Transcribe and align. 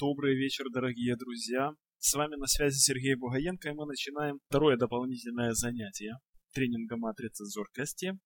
Добрый 0.00 0.34
вечер, 0.34 0.64
дорогие 0.72 1.14
друзья. 1.14 1.74
С 1.98 2.14
вами 2.14 2.36
на 2.36 2.46
связи 2.46 2.78
Сергей 2.78 3.16
Бугаенко, 3.16 3.68
и 3.68 3.72
мы 3.74 3.84
начинаем 3.84 4.38
второе 4.48 4.78
дополнительное 4.78 5.52
занятие 5.52 6.14
тренинга 6.54 6.96
матрицы 6.96 7.44
зоркости. 7.44 8.18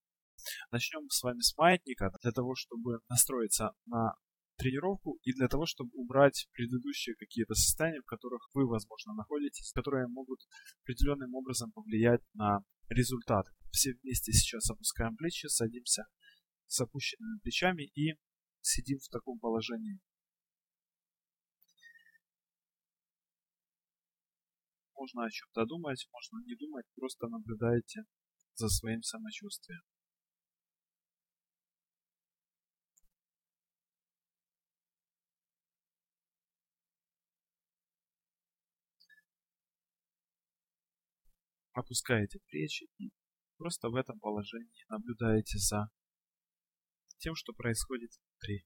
Начнем 0.70 1.08
с 1.10 1.20
вами 1.24 1.40
с 1.40 1.52
маятника, 1.56 2.12
для 2.22 2.30
того, 2.30 2.54
чтобы 2.54 3.00
настроиться 3.08 3.72
на 3.86 4.14
тренировку 4.56 5.18
и 5.24 5.32
для 5.32 5.48
того, 5.48 5.66
чтобы 5.66 5.90
убрать 5.94 6.46
предыдущие 6.52 7.16
какие-то 7.16 7.54
состояния, 7.54 8.02
в 8.02 8.06
которых 8.06 8.48
вы, 8.54 8.68
возможно, 8.68 9.12
находитесь, 9.14 9.72
которые 9.72 10.06
могут 10.06 10.38
определенным 10.84 11.34
образом 11.34 11.72
повлиять 11.72 12.22
на 12.34 12.60
результат. 12.88 13.46
Все 13.72 13.94
вместе 14.00 14.30
сейчас 14.30 14.70
опускаем 14.70 15.16
плечи, 15.16 15.48
садимся 15.48 16.04
с 16.68 16.80
опущенными 16.80 17.40
плечами 17.42 17.90
и 17.96 18.14
сидим 18.60 18.98
в 19.00 19.08
таком 19.08 19.40
положении. 19.40 19.98
Можно 24.96 25.24
о 25.24 25.30
чем-то 25.30 25.66
думать, 25.66 26.08
можно 26.12 26.38
не 26.46 26.54
думать, 26.56 26.86
просто 26.94 27.28
наблюдайте 27.28 28.04
за 28.54 28.68
своим 28.68 29.02
самочувствием. 29.02 29.82
Опускаете 41.72 42.38
плечи 42.46 42.88
и 42.98 43.10
просто 43.56 43.88
в 43.88 43.96
этом 43.96 44.20
положении 44.20 44.84
наблюдаете 44.88 45.58
за 45.58 45.90
тем, 47.18 47.34
что 47.34 47.52
происходит 47.52 48.12
внутри. 48.12 48.64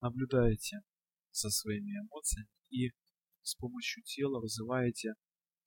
Наблюдаете 0.00 0.78
за 1.30 1.50
своими 1.50 1.90
эмоциями 1.90 2.48
и 2.70 2.90
с 3.42 3.54
помощью 3.54 4.02
тела 4.04 4.40
вызываете 4.40 5.14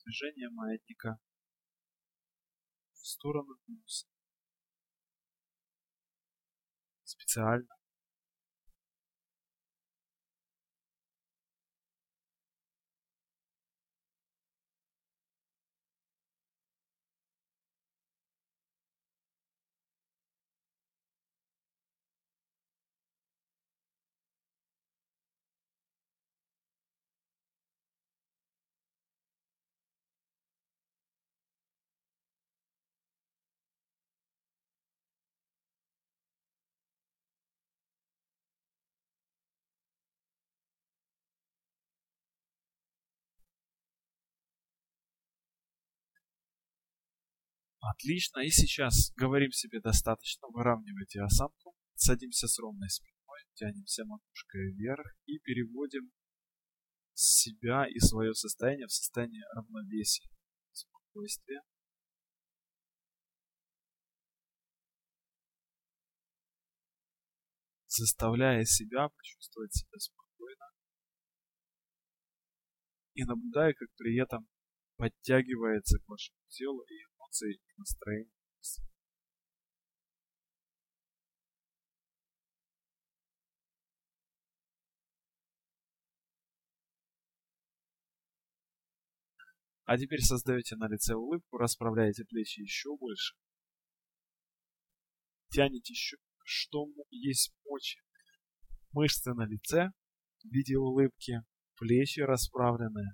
движение 0.03 0.49
маятника 0.49 1.19
в 2.93 3.05
сторону 3.05 3.57
минуса. 3.67 4.07
Специально 7.03 7.67
Отлично. 47.93 48.39
И 48.39 48.49
сейчас 48.49 49.11
говорим 49.15 49.51
себе 49.51 49.79
достаточно. 49.79 50.47
Выравнивайте 50.49 51.21
осанку. 51.21 51.75
Садимся 51.95 52.47
с 52.47 52.57
ровной 52.59 52.89
спиной. 52.89 53.39
Тянемся 53.53 54.03
макушкой 54.05 54.73
вверх. 54.73 55.05
И 55.25 55.37
переводим 55.39 56.11
себя 57.13 57.85
и 57.87 57.99
свое 57.99 58.33
состояние 58.33 58.87
в 58.87 58.91
состояние 58.91 59.43
равновесия. 59.55 60.27
Спокойствия. 60.71 61.61
Заставляя 67.85 68.63
себя 68.65 69.09
почувствовать 69.09 69.73
себя 69.73 69.99
спокойно. 69.99 70.65
И 73.13 73.23
наблюдая, 73.23 73.73
как 73.73 73.89
при 73.97 74.19
этом 74.19 74.47
подтягивается 74.97 75.99
к 75.99 76.07
вашему 76.07 76.39
телу 76.49 76.81
и 76.89 77.12
эмоции 77.33 77.53
и 77.55 77.59
настроения. 77.77 78.29
А 89.85 89.97
теперь 89.97 90.21
создаете 90.21 90.77
на 90.77 90.87
лице 90.87 91.13
улыбку, 91.13 91.57
расправляете 91.57 92.23
плечи 92.23 92.61
еще 92.61 92.95
больше. 92.97 93.35
Тянете 95.49 95.91
еще, 95.91 96.17
что 96.45 96.87
есть 97.09 97.53
мочи. 97.65 97.99
Мышцы 98.91 99.33
на 99.33 99.45
лице 99.45 99.91
в 100.41 100.47
виде 100.47 100.77
улыбки, 100.77 101.41
плечи 101.75 102.21
расправленные. 102.21 103.11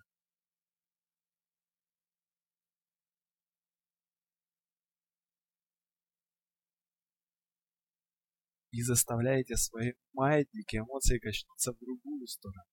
И 8.72 8.82
заставляете 8.82 9.56
свои 9.56 9.94
маятники 10.14 10.78
эмоции 10.78 11.20
качнуться 11.20 11.74
в 11.74 11.80
другую 11.80 12.28
сторону. 12.28 12.64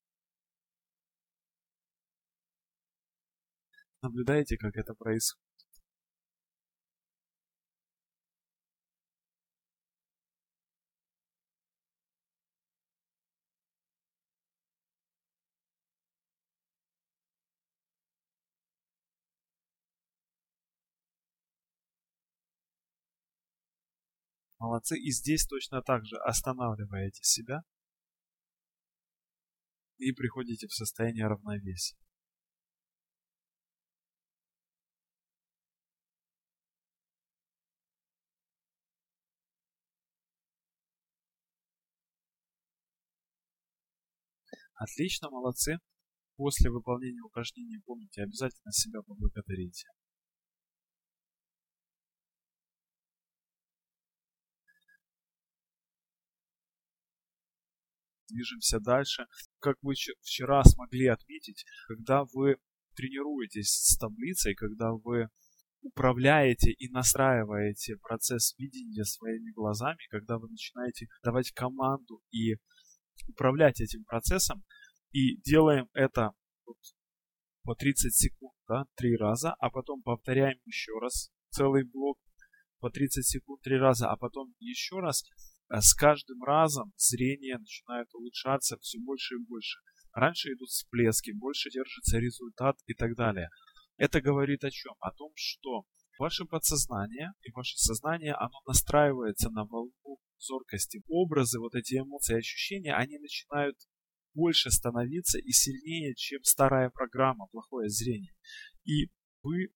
Наблюдайте, 4.02 4.56
как 4.56 4.76
это 4.76 4.94
происходит. 4.94 5.45
Молодцы. 24.58 24.98
И 24.98 25.10
здесь 25.10 25.46
точно 25.46 25.82
так 25.82 26.04
же 26.04 26.16
останавливаете 26.18 27.22
себя 27.22 27.62
и 29.98 30.12
приходите 30.12 30.66
в 30.66 30.72
состояние 30.72 31.26
равновесия. 31.26 31.96
Отлично, 44.76 45.30
молодцы. 45.30 45.78
После 46.36 46.70
выполнения 46.70 47.22
упражнения 47.22 47.80
помните, 47.86 48.22
обязательно 48.22 48.72
себя 48.72 49.00
поблагодарите. 49.02 49.88
Движемся 58.28 58.80
дальше. 58.80 59.26
Как 59.60 59.76
вы 59.82 59.94
вчера 60.22 60.64
смогли 60.64 61.06
отметить, 61.06 61.64
когда 61.88 62.24
вы 62.32 62.56
тренируетесь 62.94 63.70
с 63.70 63.96
таблицей, 63.98 64.54
когда 64.54 64.92
вы 64.92 65.28
управляете 65.82 66.72
и 66.72 66.88
настраиваете 66.90 67.96
процесс 67.96 68.54
видения 68.58 69.04
своими 69.04 69.52
глазами, 69.52 69.98
когда 70.10 70.38
вы 70.38 70.48
начинаете 70.48 71.06
давать 71.22 71.52
команду 71.52 72.22
и 72.30 72.56
управлять 73.28 73.80
этим 73.80 74.04
процессом, 74.04 74.64
и 75.12 75.36
делаем 75.42 75.88
это 75.92 76.32
вот 76.64 76.78
по 77.62 77.74
30 77.74 78.14
секунд, 78.14 78.54
да, 78.68 78.86
три 78.96 79.16
раза, 79.16 79.54
а 79.54 79.70
потом 79.70 80.02
повторяем 80.02 80.58
еще 80.64 80.92
раз 81.00 81.30
целый 81.50 81.84
блок 81.84 82.18
по 82.80 82.90
30 82.90 83.26
секунд 83.26 83.62
три 83.62 83.76
раза, 83.76 84.10
а 84.10 84.16
потом 84.16 84.54
еще 84.58 85.00
раз, 85.00 85.24
с 85.68 85.94
каждым 85.94 86.42
разом 86.42 86.92
зрение 86.96 87.58
начинает 87.58 88.12
улучшаться 88.14 88.78
все 88.78 88.98
больше 88.98 89.34
и 89.34 89.44
больше. 89.44 89.80
Раньше 90.12 90.52
идут 90.52 90.68
всплески, 90.68 91.32
больше 91.32 91.70
держится 91.70 92.18
результат 92.18 92.76
и 92.86 92.94
так 92.94 93.16
далее. 93.16 93.48
Это 93.96 94.20
говорит 94.20 94.64
о 94.64 94.70
чем? 94.70 94.94
О 95.00 95.10
том, 95.12 95.32
что 95.34 95.84
ваше 96.18 96.44
подсознание 96.44 97.32
и 97.42 97.50
ваше 97.52 97.76
сознание, 97.76 98.34
оно 98.34 98.60
настраивается 98.66 99.50
на 99.50 99.64
волну 99.64 100.18
зоркости. 100.38 101.02
Образы, 101.08 101.58
вот 101.58 101.74
эти 101.74 101.98
эмоции, 101.98 102.38
ощущения, 102.38 102.94
они 102.94 103.18
начинают 103.18 103.76
больше 104.34 104.70
становиться 104.70 105.38
и 105.38 105.50
сильнее, 105.50 106.14
чем 106.14 106.42
старая 106.44 106.90
программа, 106.90 107.46
плохое 107.48 107.88
зрение. 107.88 108.34
И 108.84 109.10
вы 109.42 109.68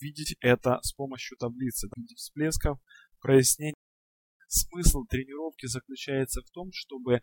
видеть 0.00 0.36
это 0.40 0.80
с 0.82 0.92
помощью 0.92 1.36
таблицы, 1.38 1.88
всплесков, 2.16 2.78
прояснений. 3.20 3.74
Смысл 4.48 5.04
тренировки 5.04 5.66
заключается 5.66 6.40
в 6.40 6.50
том, 6.50 6.70
чтобы 6.72 7.20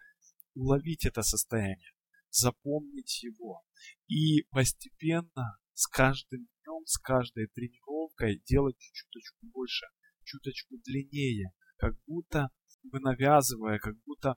уловить 0.54 1.06
это 1.06 1.24
состояние, 1.24 1.92
запомнить 2.30 3.24
его 3.24 3.63
и 4.07 4.44
постепенно 4.51 5.57
с 5.74 5.88
каждым 5.88 6.42
днем, 6.42 6.86
с 6.86 6.98
каждой 7.00 7.48
тренировкой 7.48 8.44
делать 8.45 8.77
чуточку 8.77 9.48
больше, 9.48 9.88
чуточку 10.24 10.77
длиннее, 10.86 11.51
как 11.77 11.95
будто 12.06 12.50
вы 12.83 13.00
навязывая, 13.00 13.80
как 13.80 13.95
будто 14.06 14.36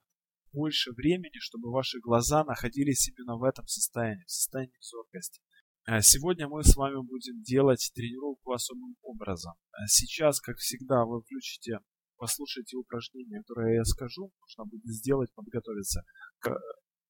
больше 0.52 0.92
времени, 0.92 1.38
чтобы 1.40 1.70
ваши 1.70 2.00
глаза 2.00 2.42
находились 2.42 3.08
именно 3.08 3.36
в 3.36 3.44
этом 3.44 3.66
состоянии, 3.66 4.24
в 4.24 4.30
состоянии 4.30 4.80
зоркости. 4.80 5.42
А 5.84 6.00
сегодня 6.00 6.48
мы 6.48 6.64
с 6.64 6.74
вами 6.74 7.06
будем 7.06 7.42
делать 7.42 7.90
тренировку 7.94 8.52
особым 8.52 8.96
образом. 9.02 9.54
А 9.72 9.86
сейчас, 9.88 10.40
как 10.40 10.56
всегда, 10.56 11.04
вы 11.04 11.20
включите, 11.20 11.80
послушайте 12.18 12.76
упражнение, 12.76 13.40
которое 13.40 13.76
я 13.76 13.84
скажу. 13.84 14.30
Нужно 14.40 14.64
будет 14.70 14.84
сделать, 14.86 15.32
подготовиться 15.34 16.02
к 16.40 16.54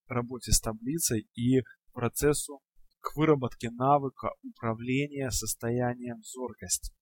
работе 0.07 0.51
с 0.51 0.59
таблицей 0.59 1.27
и 1.35 1.63
процессу 1.93 2.61
к 3.01 3.15
выработке 3.15 3.69
навыка 3.71 4.29
управления 4.43 5.31
состоянием 5.31 6.21
зоркости. 6.23 6.93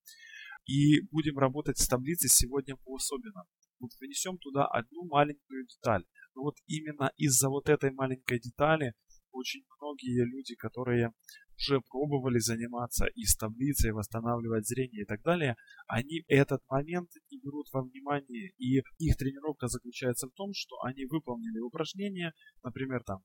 И 0.66 1.02
будем 1.10 1.38
работать 1.38 1.78
с 1.78 1.88
таблицей 1.88 2.28
сегодня 2.28 2.76
по 2.76 2.96
особенному. 2.96 3.48
Вот 3.80 3.90
внесем 4.00 4.38
туда 4.38 4.66
одну 4.66 5.06
маленькую 5.06 5.66
деталь. 5.66 6.04
Но 6.34 6.42
вот 6.42 6.56
именно 6.66 7.12
из-за 7.16 7.48
вот 7.48 7.68
этой 7.68 7.92
маленькой 7.92 8.40
детали 8.40 8.94
очень 9.32 9.62
многие 9.80 10.24
люди, 10.24 10.54
которые 10.54 11.12
уже 11.56 11.80
пробовали 11.80 12.38
заниматься 12.38 13.06
и 13.06 13.24
с 13.24 13.36
таблицей, 13.36 13.92
восстанавливать 13.92 14.66
зрение 14.66 15.02
и 15.02 15.06
так 15.06 15.22
далее, 15.22 15.56
они 15.86 16.24
этот 16.28 16.60
момент 16.68 17.10
не 17.30 17.38
берут 17.38 17.66
во 17.72 17.82
внимание. 17.82 18.52
И 18.58 18.82
их 18.98 19.16
тренировка 19.16 19.66
заключается 19.68 20.28
в 20.28 20.32
том, 20.32 20.52
что 20.54 20.80
они 20.82 21.04
выполнили 21.06 21.58
упражнения, 21.58 22.32
например, 22.62 23.02
там 23.04 23.18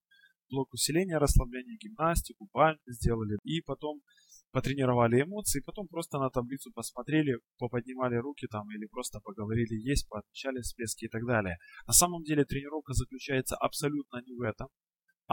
блок 0.49 0.73
усиления, 0.73 1.17
расслабления, 1.17 1.77
гимнастику, 1.77 2.47
пальцы 2.51 2.91
сделали, 2.91 3.37
и 3.43 3.61
потом 3.61 4.01
потренировали 4.51 5.23
эмоции, 5.23 5.61
потом 5.61 5.87
просто 5.87 6.19
на 6.19 6.29
таблицу 6.29 6.71
посмотрели, 6.71 7.39
поподнимали 7.57 8.15
руки 8.17 8.47
там 8.47 8.69
или 8.69 8.85
просто 8.85 9.19
поговорили 9.19 9.75
есть, 9.75 10.07
поотмечали 10.07 10.61
всплески 10.61 11.05
и 11.05 11.07
так 11.09 11.25
далее. 11.25 11.57
На 11.87 11.93
самом 11.93 12.23
деле 12.23 12.45
тренировка 12.45 12.93
заключается 12.93 13.55
абсолютно 13.55 14.21
не 14.21 14.33
в 14.35 14.41
этом. 14.41 14.67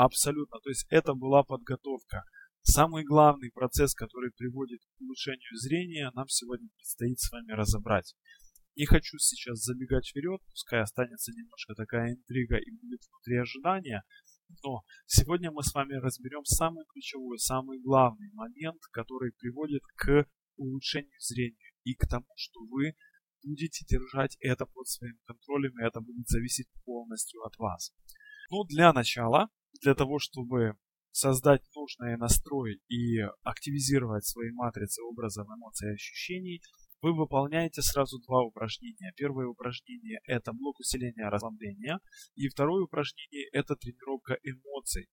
Абсолютно. 0.04 0.58
То 0.60 0.70
есть 0.70 0.86
это 0.88 1.12
была 1.12 1.42
подготовка. 1.42 2.24
Самый 2.62 3.04
главный 3.04 3.50
процесс, 3.50 3.94
который 3.94 4.30
приводит 4.32 4.80
к 4.80 5.00
улучшению 5.02 5.56
зрения, 5.56 6.10
нам 6.14 6.26
сегодня 6.28 6.68
предстоит 6.76 7.18
с 7.20 7.30
вами 7.30 7.52
разобрать. 7.52 8.14
Не 8.76 8.86
хочу 8.86 9.18
сейчас 9.18 9.58
забегать 9.58 10.08
вперед, 10.08 10.40
пускай 10.48 10.80
останется 10.80 11.32
немножко 11.32 11.74
такая 11.74 12.14
интрига 12.14 12.56
и 12.56 12.70
будет 12.80 13.00
внутри 13.10 13.36
ожидания, 13.36 14.02
но 14.62 14.84
сегодня 15.04 15.50
мы 15.50 15.62
с 15.62 15.74
вами 15.74 15.94
разберем 15.94 16.46
самый 16.46 16.86
ключевой, 16.86 17.38
самый 17.38 17.78
главный 17.80 18.30
момент, 18.32 18.80
который 18.92 19.32
приводит 19.32 19.82
к 19.96 20.26
улучшению 20.56 21.20
зрения 21.20 21.74
и 21.84 21.94
к 21.94 22.06
тому, 22.08 22.32
что 22.36 22.60
вы 22.70 22.94
будете 23.42 23.84
держать 23.84 24.38
это 24.40 24.64
под 24.64 24.88
своим 24.88 25.18
контролем, 25.26 25.78
и 25.78 25.84
это 25.84 26.00
будет 26.00 26.26
зависеть 26.26 26.68
полностью 26.86 27.42
от 27.42 27.54
вас. 27.58 27.92
Ну, 28.50 28.64
для 28.64 28.92
начала, 28.92 29.50
для 29.82 29.94
того, 29.94 30.18
чтобы 30.18 30.76
создать 31.12 31.62
нужный 31.74 32.16
настрой 32.16 32.80
и 32.88 33.18
активизировать 33.42 34.24
свои 34.24 34.50
матрицы 34.52 35.02
образов, 35.02 35.48
эмоций 35.48 35.90
и 35.90 35.94
ощущений, 35.94 36.62
вы 37.02 37.16
выполняете 37.16 37.82
сразу 37.82 38.18
два 38.20 38.42
упражнения. 38.42 39.12
Первое 39.16 39.46
упражнение 39.46 40.20
это 40.24 40.52
блок 40.52 40.78
усиления 40.80 41.28
расслабления, 41.28 41.98
и 42.34 42.48
второе 42.48 42.84
упражнение 42.84 43.48
это 43.52 43.74
тренировка 43.74 44.38
эмоций. 44.42 45.08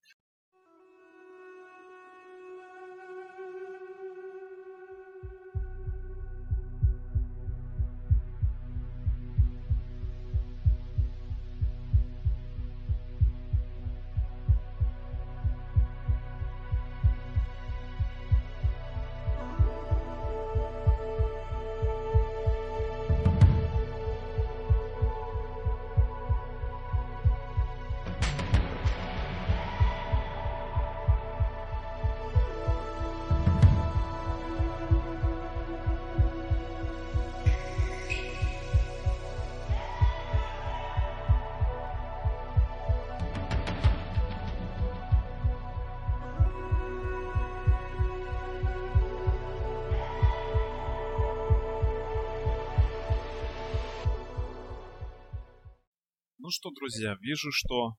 Что, 56.58 56.72
друзья, 56.72 57.16
вижу, 57.22 57.52
что, 57.52 57.98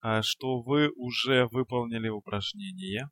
а, 0.00 0.22
что 0.22 0.62
вы 0.62 0.88
уже 0.94 1.48
выполнили 1.50 2.08
упражнение. 2.08 3.10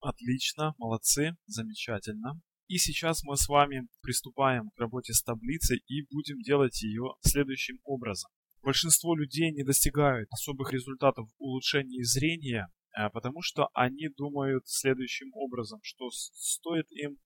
Отлично, 0.00 0.74
молодцы, 0.76 1.36
замечательно. 1.46 2.40
И 2.66 2.78
сейчас 2.78 3.22
мы 3.22 3.36
с 3.36 3.46
вами 3.46 3.86
приступаем 4.02 4.70
к 4.70 4.78
работе 4.80 5.12
с 5.12 5.22
таблицей 5.22 5.84
и 5.86 6.02
будем 6.10 6.40
делать 6.40 6.82
ее 6.82 7.14
следующим 7.20 7.78
образом. 7.84 8.28
Большинство 8.60 9.14
людей 9.14 9.52
не 9.52 9.62
достигают 9.62 10.28
особых 10.32 10.72
результатов 10.72 11.28
в 11.28 11.40
улучшении 11.40 12.02
зрения, 12.02 12.66
а, 12.92 13.08
потому 13.08 13.40
что 13.40 13.68
они 13.72 14.08
думают 14.16 14.66
следующим 14.66 15.30
образом, 15.32 15.78
что 15.84 16.10
стоит 16.10 16.90
им 16.90 17.18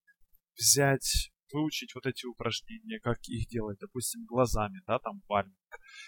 взять 0.55 1.32
выучить 1.53 1.95
вот 1.95 2.05
эти 2.05 2.25
упражнения, 2.25 2.99
как 2.99 3.19
их 3.27 3.47
делать, 3.47 3.77
допустим, 3.79 4.25
глазами, 4.25 4.81
да, 4.87 4.99
там 4.99 5.21
пальмик, 5.27 5.55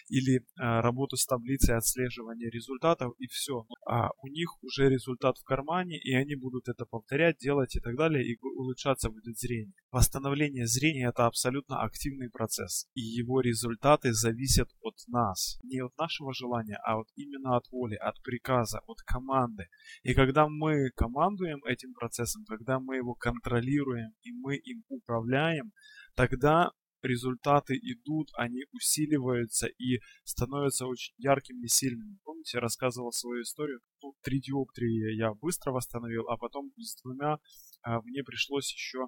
или 0.07 0.37
э, 0.37 0.41
работу 0.57 1.15
с 1.15 1.25
таблицей 1.25 1.75
отслеживания 1.75 2.49
результатов, 2.49 3.13
и 3.17 3.27
все. 3.27 3.65
А 3.87 4.09
у 4.21 4.27
них 4.27 4.49
уже 4.63 4.89
результат 4.89 5.37
в 5.37 5.43
кармане, 5.43 5.99
и 5.99 6.13
они 6.13 6.35
будут 6.35 6.67
это 6.67 6.85
повторять, 6.85 7.37
делать 7.37 7.75
и 7.75 7.79
так 7.79 7.95
далее, 7.95 8.25
и 8.25 8.37
улучшаться 8.41 9.09
будет 9.09 9.37
зрение. 9.37 9.73
Восстановление 9.91 10.67
зрения 10.67 11.09
это 11.09 11.25
абсолютно 11.25 11.81
активный 11.81 12.29
процесс, 12.29 12.87
и 12.93 13.01
его 13.01 13.41
результаты 13.41 14.13
зависят 14.13 14.69
от 14.81 14.95
нас. 15.07 15.57
Не 15.63 15.79
от 15.79 15.97
нашего 15.97 16.33
желания, 16.33 16.77
а 16.83 16.97
вот 16.97 17.07
именно 17.15 17.57
от 17.57 17.65
воли, 17.71 17.95
от 17.95 18.21
приказа, 18.21 18.81
от 18.87 19.01
команды. 19.01 19.67
И 20.03 20.13
когда 20.13 20.47
мы 20.47 20.89
командуем 20.95 21.63
этим 21.65 21.93
процессом, 21.93 22.43
когда 22.45 22.79
мы 22.79 22.97
его 22.97 23.13
контролируем 23.13 24.11
и 24.21 24.31
мы 24.31 24.57
им 24.57 24.83
управляем, 24.89 25.71
тогда 26.15 26.71
результаты 27.05 27.75
идут, 27.75 28.29
они 28.35 28.65
усиливаются 28.71 29.67
и 29.67 29.99
становятся 30.23 30.85
очень 30.87 31.13
яркими 31.17 31.65
и 31.65 31.67
сильными. 31.67 32.17
Помните, 32.23 32.57
я 32.57 32.61
рассказывал 32.61 33.11
свою 33.11 33.43
историю? 33.43 33.79
Ну, 34.01 34.13
три 34.21 34.41
диоптрии 34.41 35.15
я 35.15 35.33
быстро 35.33 35.71
восстановил, 35.71 36.27
а 36.29 36.37
потом 36.37 36.71
с 36.77 37.01
двумя 37.01 37.37
а, 37.81 38.01
мне 38.01 38.23
пришлось 38.23 38.71
еще 38.71 39.07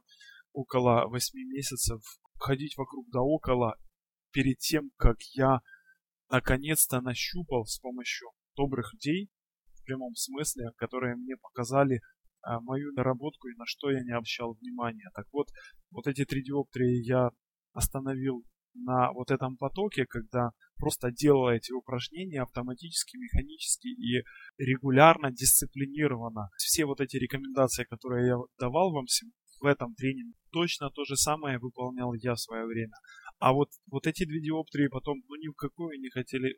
около 0.54 1.08
8 1.08 1.38
месяцев 1.50 2.01
ходить 2.39 2.77
вокруг 2.77 3.08
да 3.10 3.22
около 3.22 3.77
перед 4.32 4.58
тем, 4.60 4.92
как 4.98 5.18
я 5.34 5.62
наконец-то 6.30 7.01
нащупал 7.01 7.66
с 7.66 7.80
помощью 7.80 8.30
добрых 8.56 8.94
людей, 8.94 9.30
в 9.74 9.84
прямом 9.86 10.16
смысле, 10.16 10.72
которые 10.77 11.16
мне 11.16 11.38
показали 11.38 12.01
а, 12.42 12.60
мою 12.62 12.92
наработку 12.94 13.48
и 13.48 13.56
на 13.56 13.66
что 13.66 13.89
я 13.89 14.04
не 14.04 14.12
обращал 14.12 14.54
внимания. 14.54 15.10
Так 15.13 15.25
вот, 15.32 15.48
вот 15.92 16.08
эти 16.08 16.25
три 16.25 16.44
диоптрии 16.44 17.04
я 17.06 17.30
остановил 17.77 18.43
на 18.74 19.12
вот 19.12 19.31
этом 19.31 19.57
потоке, 19.57 20.05
когда 20.05 20.51
просто 20.77 21.12
делал 21.12 21.50
эти 21.50 21.72
упражнения 21.72 22.41
автоматически, 22.41 23.17
механически 23.17 23.88
и 23.88 24.24
регулярно, 24.57 25.31
дисциплинированно. 25.31 26.50
Все 26.57 26.86
вот 26.86 27.01
эти 27.01 27.17
рекомендации, 27.17 27.86
которые 27.86 28.27
я 28.27 28.38
давал 28.60 28.91
вам 28.91 29.05
в 29.60 29.65
этом 29.65 29.96
тренинге, 29.96 30.38
точно 30.51 30.89
то 30.91 31.03
же 31.05 31.15
самое 31.15 31.57
выполнял 31.57 32.13
я 32.13 32.34
в 32.34 32.39
свое 32.39 32.65
время. 32.65 32.93
А 33.39 33.53
вот, 33.53 33.69
вот 33.91 34.05
эти 34.07 34.25
две 34.25 34.41
диоптрии 34.41 34.88
потом 34.88 35.17
ну, 35.27 35.36
ни 35.36 35.48
в 35.48 35.55
какую 35.55 36.00
не 36.00 36.10
хотели, 36.10 36.57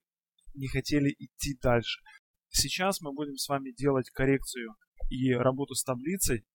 не 0.53 0.67
хотели 0.67 1.15
идти 1.17 1.57
дальше. 1.61 2.01
Сейчас 2.49 2.99
мы 3.01 3.13
будем 3.13 3.35
с 3.35 3.47
вами 3.47 3.71
делать 3.71 4.09
коррекцию 4.09 4.75
и 5.09 5.31
работу 5.33 5.75
с 5.75 5.83
таблицей. 5.83 6.45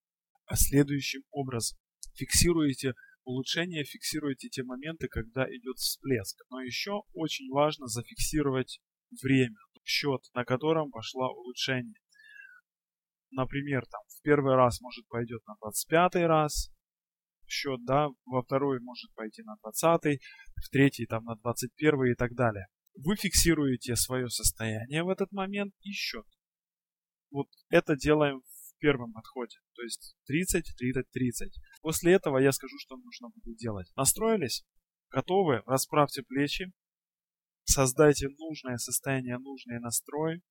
следующим 0.53 1.23
образом. 1.31 1.77
Фиксируете 2.15 2.93
улучшение, 3.25 3.83
фиксируете 3.83 4.49
те 4.49 4.63
моменты, 4.63 5.07
когда 5.07 5.45
идет 5.49 5.77
всплеск. 5.77 6.37
Но 6.49 6.61
еще 6.61 7.01
очень 7.13 7.51
важно 7.51 7.87
зафиксировать 7.87 8.79
время, 9.21 9.57
счет, 9.83 10.21
на 10.33 10.45
котором 10.45 10.91
пошло 10.91 11.31
улучшение. 11.31 11.99
Например, 13.31 13.85
там 13.85 14.01
в 14.07 14.21
первый 14.21 14.55
раз 14.55 14.79
может 14.81 15.07
пойдет 15.07 15.45
на 15.45 15.55
25 15.61 16.15
раз, 16.27 16.71
счет, 17.47 17.83
да, 17.83 18.07
во 18.25 18.41
второй 18.43 18.79
может 18.79 19.13
пойти 19.13 19.43
на 19.43 19.55
20, 19.61 20.21
в 20.55 20.69
третий 20.69 21.05
там 21.05 21.25
на 21.25 21.35
21 21.35 22.11
и 22.11 22.15
так 22.15 22.33
далее. 22.33 22.67
Вы 22.95 23.15
фиксируете 23.17 23.95
свое 23.95 24.29
состояние 24.29 25.03
в 25.03 25.09
этот 25.09 25.31
момент 25.31 25.73
и 25.81 25.91
счет. 25.91 26.25
Вот 27.29 27.47
это 27.69 27.97
делаем 27.97 28.41
первом 28.77 29.13
подходе. 29.13 29.57
То 29.73 29.81
есть 29.83 30.15
30, 30.25 30.75
30, 30.77 31.09
30. 31.11 31.53
После 31.81 32.13
этого 32.13 32.37
я 32.37 32.51
скажу, 32.51 32.75
что 32.79 32.97
нужно 32.97 33.29
будет 33.29 33.57
делать. 33.57 33.91
Настроились? 33.95 34.65
Готовы? 35.09 35.61
Расправьте 35.65 36.23
плечи. 36.23 36.71
Создайте 37.63 38.27
нужное 38.29 38.77
состояние, 38.77 39.37
нужный 39.37 39.79
настрой. 39.79 40.41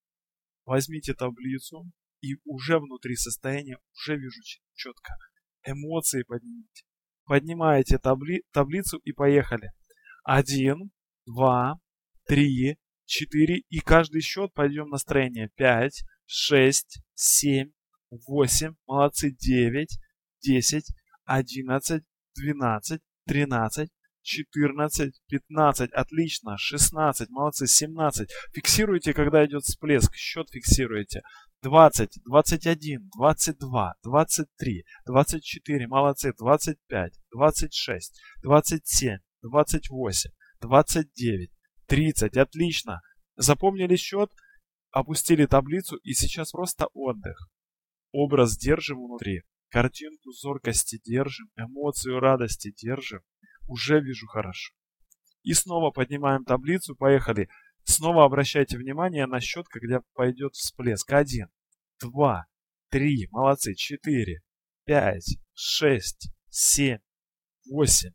Возьмите 0.65 1.13
таблицу 1.13 1.91
и 2.21 2.35
уже 2.43 2.79
внутри 2.79 3.15
состояния 3.15 3.77
уже 3.93 4.17
вижу 4.17 4.41
четко 4.73 5.13
эмоции 5.65 6.23
поднимите. 6.23 6.83
Поднимаете 7.25 7.97
табли 7.97 8.43
таблицу 8.51 8.97
и 8.99 9.11
поехали. 9.11 9.71
Один, 10.23 10.91
два, 11.25 11.79
три, 12.27 12.77
четыре. 13.05 13.63
И 13.69 13.79
каждый 13.79 14.21
счет 14.21 14.53
пойдем 14.53 14.89
настроение. 14.89 15.49
Пять, 15.55 16.03
шесть, 16.25 17.01
семь, 17.13 17.71
восемь. 18.09 18.75
Молодцы. 18.87 19.31
Девять, 19.31 19.99
десять, 20.41 20.87
одиннадцать, 21.25 22.03
двенадцать, 22.35 23.01
тринадцать, 23.25 23.91
14, 24.25 25.13
15, 25.27 25.91
отлично, 25.91 26.57
16, 26.57 27.29
молодцы, 27.29 27.67
17. 27.67 28.27
Фиксируйте, 28.53 29.13
когда 29.13 29.45
идет 29.45 29.63
всплеск, 29.63 30.15
счет 30.15 30.49
фиксируете. 30.49 31.21
20, 31.61 32.19
21, 32.25 33.09
22, 33.15 33.93
23, 34.03 34.85
24, 35.05 35.87
молодцы, 35.87 36.33
25, 36.37 37.13
26, 37.31 38.21
27, 38.41 39.17
28, 39.43 40.31
29, 40.61 41.51
30, 41.87 42.37
отлично. 42.37 43.01
Запомнили 43.35 43.95
счет, 43.95 44.31
опустили 44.91 45.45
таблицу 45.45 45.97
и 45.97 46.13
сейчас 46.13 46.51
просто 46.51 46.87
отдых. 46.93 47.37
Образ 48.17 48.57
держим 48.57 49.03
внутри, 49.03 49.41
картинку 49.67 50.31
зоркости 50.31 51.01
держим, 51.03 51.49
эмоцию 51.57 52.21
радости 52.21 52.71
держим. 52.71 53.19
Уже 53.67 53.99
вижу 53.99 54.25
хорошо. 54.25 54.73
И 55.43 55.51
снова 55.51 55.91
поднимаем 55.91 56.45
таблицу, 56.45 56.95
поехали. 56.95 57.49
Снова 57.83 58.23
обращайте 58.23 58.77
внимание 58.77 59.25
на 59.25 59.41
счет, 59.41 59.67
когда 59.67 59.99
пойдет 60.13 60.53
всплеск. 60.53 61.11
Один, 61.11 61.47
два, 61.99 62.45
три, 62.89 63.27
молодцы, 63.31 63.73
четыре, 63.75 64.39
пять, 64.85 65.37
шесть, 65.53 66.29
семь, 66.47 66.99
восемь, 67.69 68.13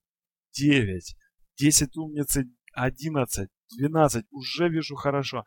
девять, 0.52 1.14
десять 1.58 1.94
умницы, 1.98 2.46
одиннадцать, 2.72 3.50
двенадцать, 3.76 4.24
уже 4.30 4.70
вижу 4.70 4.94
хорошо, 4.96 5.44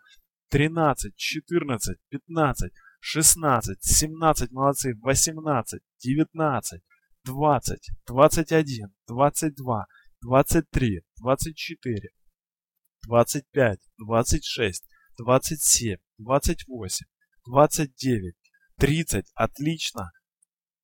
тринадцать, 0.49 1.15
четырнадцать, 1.15 1.97
пятнадцать, 2.09 2.73
шестнадцать, 3.05 3.83
семнадцать, 3.83 4.51
молодцы, 4.51 4.95
восемнадцать, 5.01 5.83
девятнадцать, 5.99 6.81
двадцать, 7.25 7.89
двадцать 8.07 8.53
один, 8.53 8.95
двадцать 9.07 9.55
два, 9.55 9.87
двадцать 10.21 10.69
три, 10.69 11.01
двадцать 11.17 11.57
четыре, 11.57 12.11
двадцать 13.05 13.45
пять, 13.51 13.81
двадцать 13.97 14.45
шесть, 14.45 14.87
двадцать 15.17 15.61
семь, 15.61 15.99
двадцать 16.17 16.65
восемь, 16.65 17.07
29, 17.45 18.35
30, 18.77 19.25
отлично. 19.35 20.11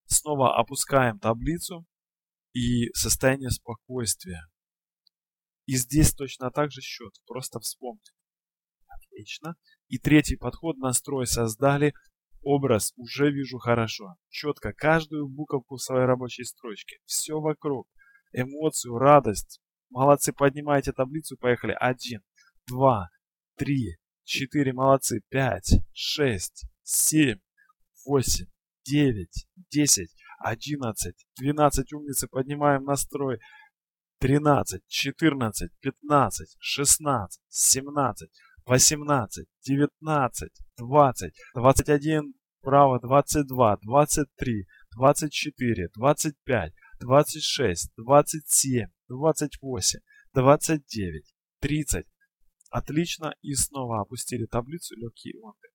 Снова 0.08 0.60
опускаем 0.60 1.20
таблицу 1.20 1.86
и 2.52 2.92
состояние 2.94 3.50
спокойствия. 3.50 4.46
И 5.68 5.78
здесь 5.78 6.14
точно 6.14 6.52
так 6.52 6.70
же 6.74 6.82
счет, 6.82 7.14
просто 7.26 7.62
вспомните. 7.62 8.12
Отлично. 8.88 9.56
И 9.88 9.98
третий 9.98 10.36
подход, 10.36 10.78
настрой 10.78 11.28
создали, 11.28 11.94
образ 12.42 12.94
уже 12.96 13.32
вижу 13.32 13.58
хорошо. 13.58 14.16
Четко, 14.30 14.74
каждую 14.74 15.28
буковку 15.28 15.76
в 15.76 15.82
своей 15.82 16.06
рабочей 16.06 16.44
строчке. 16.44 16.98
Все 17.06 17.40
вокруг. 17.40 17.88
Эмоцию, 18.32 18.98
радость. 18.98 19.62
Молодцы, 19.90 20.34
поднимайте 20.34 20.92
таблицу, 20.92 21.38
поехали. 21.38 21.76
Один, 21.80 22.22
два, 22.68 23.10
три, 23.58 23.98
четыре, 24.24 24.72
молодцы, 24.74 25.22
пять, 25.30 25.80
шесть, 25.94 26.66
семь, 26.84 27.40
восемь, 28.06 28.46
девять, 28.84 29.48
десять, 29.72 30.16
одиннадцать, 30.40 31.26
двенадцать, 31.38 31.92
умницы, 31.92 32.28
поднимаем 32.28 32.84
настрой, 32.84 33.40
тринадцать, 34.20 34.86
четырнадцать, 34.88 35.72
пятнадцать, 35.80 36.56
шестнадцать, 36.60 37.42
семнадцать, 37.48 38.32
восемнадцать, 38.70 39.48
девятнадцать, 39.62 40.58
двадцать, 40.78 41.36
двадцать 41.54 41.90
один, 41.90 42.36
право, 42.62 43.00
двадцать 43.00 43.48
два, 43.48 43.78
двадцать 43.82 44.30
три, 44.38 44.68
двадцать 44.96 45.34
четыре, 45.34 45.90
двадцать 45.96 46.36
пять, 46.44 46.74
двадцать 47.02 47.44
шесть, 47.44 47.92
двадцать 47.98 48.48
семь, 48.48 48.90
двадцать 49.08 49.60
восемь, 49.62 50.00
двадцать 50.34 50.86
девять, 50.86 51.34
тридцать, 51.60 52.06
Отлично. 52.70 53.34
И 53.42 53.54
снова 53.56 54.02
опустили 54.02 54.46
таблицу 54.46 54.96
легкие 54.96 55.40
отдых. 55.42 55.72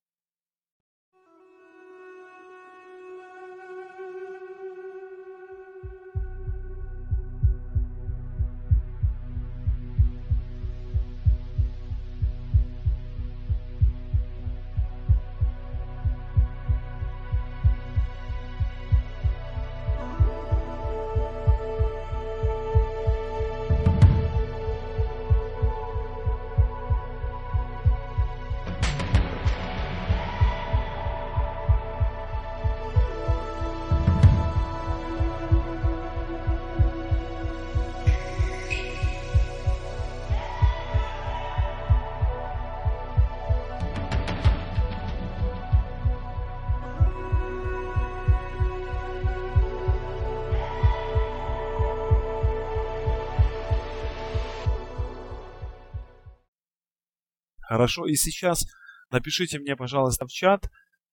Хорошо, 57.75 58.07
и 58.07 58.15
сейчас 58.15 58.67
напишите 59.11 59.59
мне, 59.59 59.75
пожалуйста, 59.75 60.27
в 60.27 60.31
чат 60.31 60.71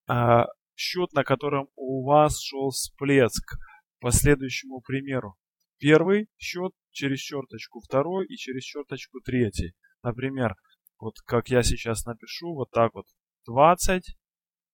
а, 0.08 0.46
счет, 0.76 1.12
на 1.14 1.24
котором 1.24 1.70
у 1.76 2.06
вас 2.06 2.40
шел 2.40 2.70
всплеск 2.70 3.58
по 4.00 4.12
следующему 4.12 4.80
примеру. 4.82 5.38
Первый 5.80 6.28
счет 6.38 6.72
через 6.92 7.18
черточку, 7.18 7.80
второй 7.80 8.28
и 8.28 8.36
через 8.36 8.62
черточку 8.62 9.22
третий. 9.22 9.74
Например, 10.04 10.54
вот 11.00 11.16
как 11.26 11.50
я 11.50 11.64
сейчас 11.64 12.06
напишу, 12.06 12.54
вот 12.54 12.70
так 12.70 12.94
вот. 12.94 13.08
20, 13.48 14.16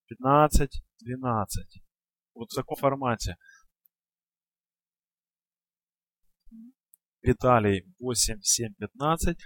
15, 0.10 0.84
12. 1.00 1.82
Вот 2.34 2.52
в 2.52 2.54
таком 2.54 2.76
формате. 2.76 3.38
Виталий 7.22 7.86
8, 7.98 8.42
7, 8.42 8.74
15. 8.74 9.38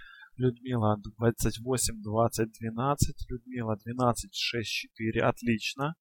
Людмила 0.41 0.97
28, 0.97 2.01
20, 2.01 2.51
12. 2.59 3.29
Людмила 3.29 3.77
12, 3.77 4.33
6, 4.33 4.69
4. 4.69 5.21
Отлично. 5.21 5.95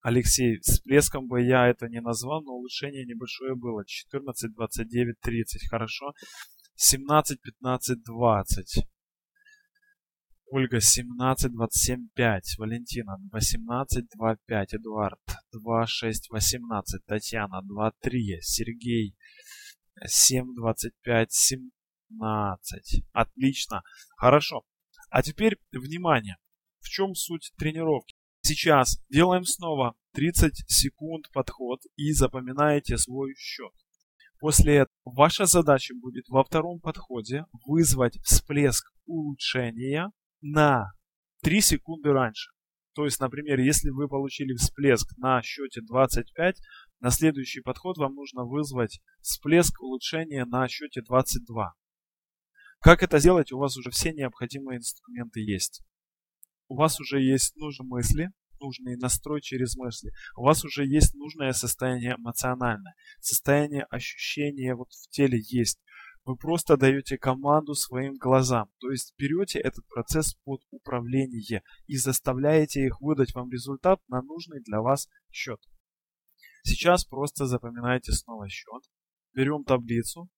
Алексей, 0.00 0.58
с 0.62 0.72
всплеском 0.72 1.26
бы 1.28 1.42
я 1.42 1.68
это 1.68 1.88
не 1.88 2.00
назвал, 2.00 2.42
но 2.42 2.52
улучшение 2.52 3.04
небольшое 3.04 3.54
было. 3.54 3.84
14, 3.84 4.54
29, 4.54 5.20
30. 5.20 5.68
Хорошо. 5.68 6.12
17, 6.76 7.42
15, 7.42 8.02
20. 8.04 8.86
Ольга 10.50 10.80
17, 10.80 11.52
27, 11.52 12.08
5. 12.14 12.58
Валентина 12.58 13.18
18, 13.32 14.06
2, 14.16 14.36
5. 14.46 14.74
Эдуард 14.74 15.20
2, 15.52 15.86
6, 15.86 16.30
18. 16.30 17.04
Татьяна 17.04 17.60
2, 17.62 17.92
3. 18.00 18.38
Сергей 18.40 19.14
7, 20.04 20.54
25, 20.54 21.32
17. 21.32 23.02
Отлично. 23.12 23.82
Хорошо. 24.16 24.62
А 25.10 25.22
теперь, 25.22 25.58
внимание. 25.72 26.36
В 26.80 26.88
чем 26.88 27.14
суть 27.14 27.52
тренировки? 27.56 28.14
Сейчас 28.40 29.02
делаем 29.08 29.44
снова 29.44 29.94
30 30.12 30.64
секунд 30.68 31.30
подход 31.32 31.80
и 31.96 32.12
запоминаете 32.12 32.96
свой 32.98 33.34
счет. 33.36 33.72
После 34.40 34.76
этого 34.76 34.88
ваша 35.04 35.46
задача 35.46 35.94
будет 35.94 36.28
во 36.28 36.44
втором 36.44 36.80
подходе 36.80 37.46
вызвать 37.66 38.18
всплеск 38.22 38.92
улучшения 39.06 40.12
на 40.40 40.92
3 41.42 41.60
секунды 41.60 42.12
раньше. 42.12 42.52
То 42.94 43.04
есть, 43.04 43.20
например, 43.20 43.60
если 43.60 43.90
вы 43.90 44.08
получили 44.08 44.54
всплеск 44.54 45.16
на 45.18 45.42
счете 45.42 45.80
25, 45.82 46.56
на 47.00 47.10
следующий 47.10 47.60
подход 47.60 47.96
вам 47.98 48.14
нужно 48.14 48.44
вызвать 48.44 49.00
всплеск 49.20 49.80
улучшения 49.80 50.44
на 50.44 50.66
счете 50.68 51.00
22. 51.02 51.74
Как 52.80 53.02
это 53.02 53.18
сделать? 53.18 53.52
У 53.52 53.58
вас 53.58 53.76
уже 53.76 53.90
все 53.90 54.12
необходимые 54.12 54.78
инструменты 54.78 55.40
есть. 55.40 55.82
У 56.68 56.76
вас 56.76 57.00
уже 57.00 57.20
есть 57.20 57.56
нужные 57.56 57.88
мысли, 57.88 58.30
нужный 58.60 58.96
настрой 58.96 59.40
через 59.40 59.76
мысли. 59.76 60.12
У 60.36 60.42
вас 60.42 60.64
уже 60.64 60.84
есть 60.84 61.14
нужное 61.14 61.52
состояние 61.52 62.16
эмоциональное. 62.18 62.94
Состояние 63.20 63.84
ощущения 63.84 64.74
вот 64.74 64.88
в 64.92 65.08
теле 65.10 65.38
есть. 65.40 65.80
Вы 66.24 66.36
просто 66.36 66.76
даете 66.76 67.16
команду 67.16 67.74
своим 67.74 68.14
глазам. 68.16 68.70
То 68.80 68.90
есть 68.90 69.14
берете 69.16 69.60
этот 69.60 69.86
процесс 69.88 70.34
под 70.44 70.60
управление 70.70 71.62
и 71.86 71.96
заставляете 71.96 72.84
их 72.84 73.00
выдать 73.00 73.34
вам 73.34 73.50
результат 73.50 74.00
на 74.08 74.20
нужный 74.20 74.60
для 74.62 74.82
вас 74.82 75.08
счет. 75.30 75.60
Сейчас 76.68 77.06
просто 77.06 77.46
запоминайте 77.46 78.12
снова 78.12 78.46
счет. 78.46 78.82
Берем 79.32 79.64
таблицу. 79.64 80.28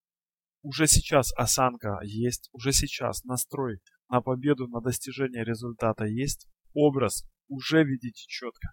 Уже 0.62 0.87
сейчас 0.87 1.32
осанка 1.37 1.99
есть. 2.04 2.49
Уже 2.52 2.70
сейчас 2.70 3.25
настрой 3.25 3.80
на 4.08 4.20
победу, 4.20 4.69
на 4.69 4.80
достижение 4.80 5.45
результата 5.45 6.04
есть. 6.04 6.47
Образ 6.73 7.26
уже 7.49 7.82
видите 7.82 8.23
четко. 8.28 8.69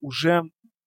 Уже 0.00 0.44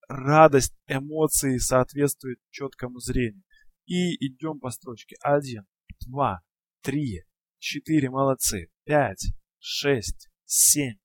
радость, 0.07 0.73
эмоции 0.87 1.59
соответствуют 1.59 2.39
четкому 2.49 2.97
зрению. 2.97 3.43
И 3.85 4.15
идем 4.25 4.59
по 4.59 4.71
строчке. 4.71 5.15
Один, 5.21 5.67
два, 6.07 6.41
три, 6.81 7.21
четыре, 7.59 8.09
молодцы. 8.09 8.71
Пять, 8.83 9.27
шесть, 9.59 10.27
семь, 10.43 10.97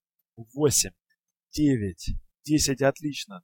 восемь, 0.55 0.95
девять, 1.51 2.15
десять, 2.43 2.81
отлично. 2.81 3.43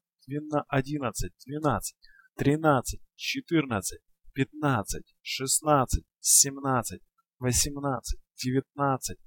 Одиннадцать, 0.69 1.33
двенадцать, 1.47 1.97
тринадцать, 2.37 3.01
четырнадцать, 3.17 4.03
пятнадцать, 4.35 5.15
шестнадцать, 5.23 6.05
семнадцать, 6.21 7.03
восемнадцать, 7.39 8.21
девятнадцать, 8.37 9.19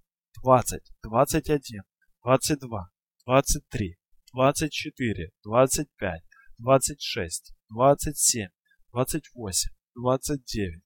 двадцать, 0.42 0.92
двадцать 1.02 1.50
один, 1.50 1.84
двадцать 2.24 2.60
два, 2.60 2.92
23, 3.26 3.98
24, 4.34 5.32
25, 5.44 6.22
26, 6.60 7.54
27, 7.70 8.50
28, 8.92 9.70
29, 9.96 10.82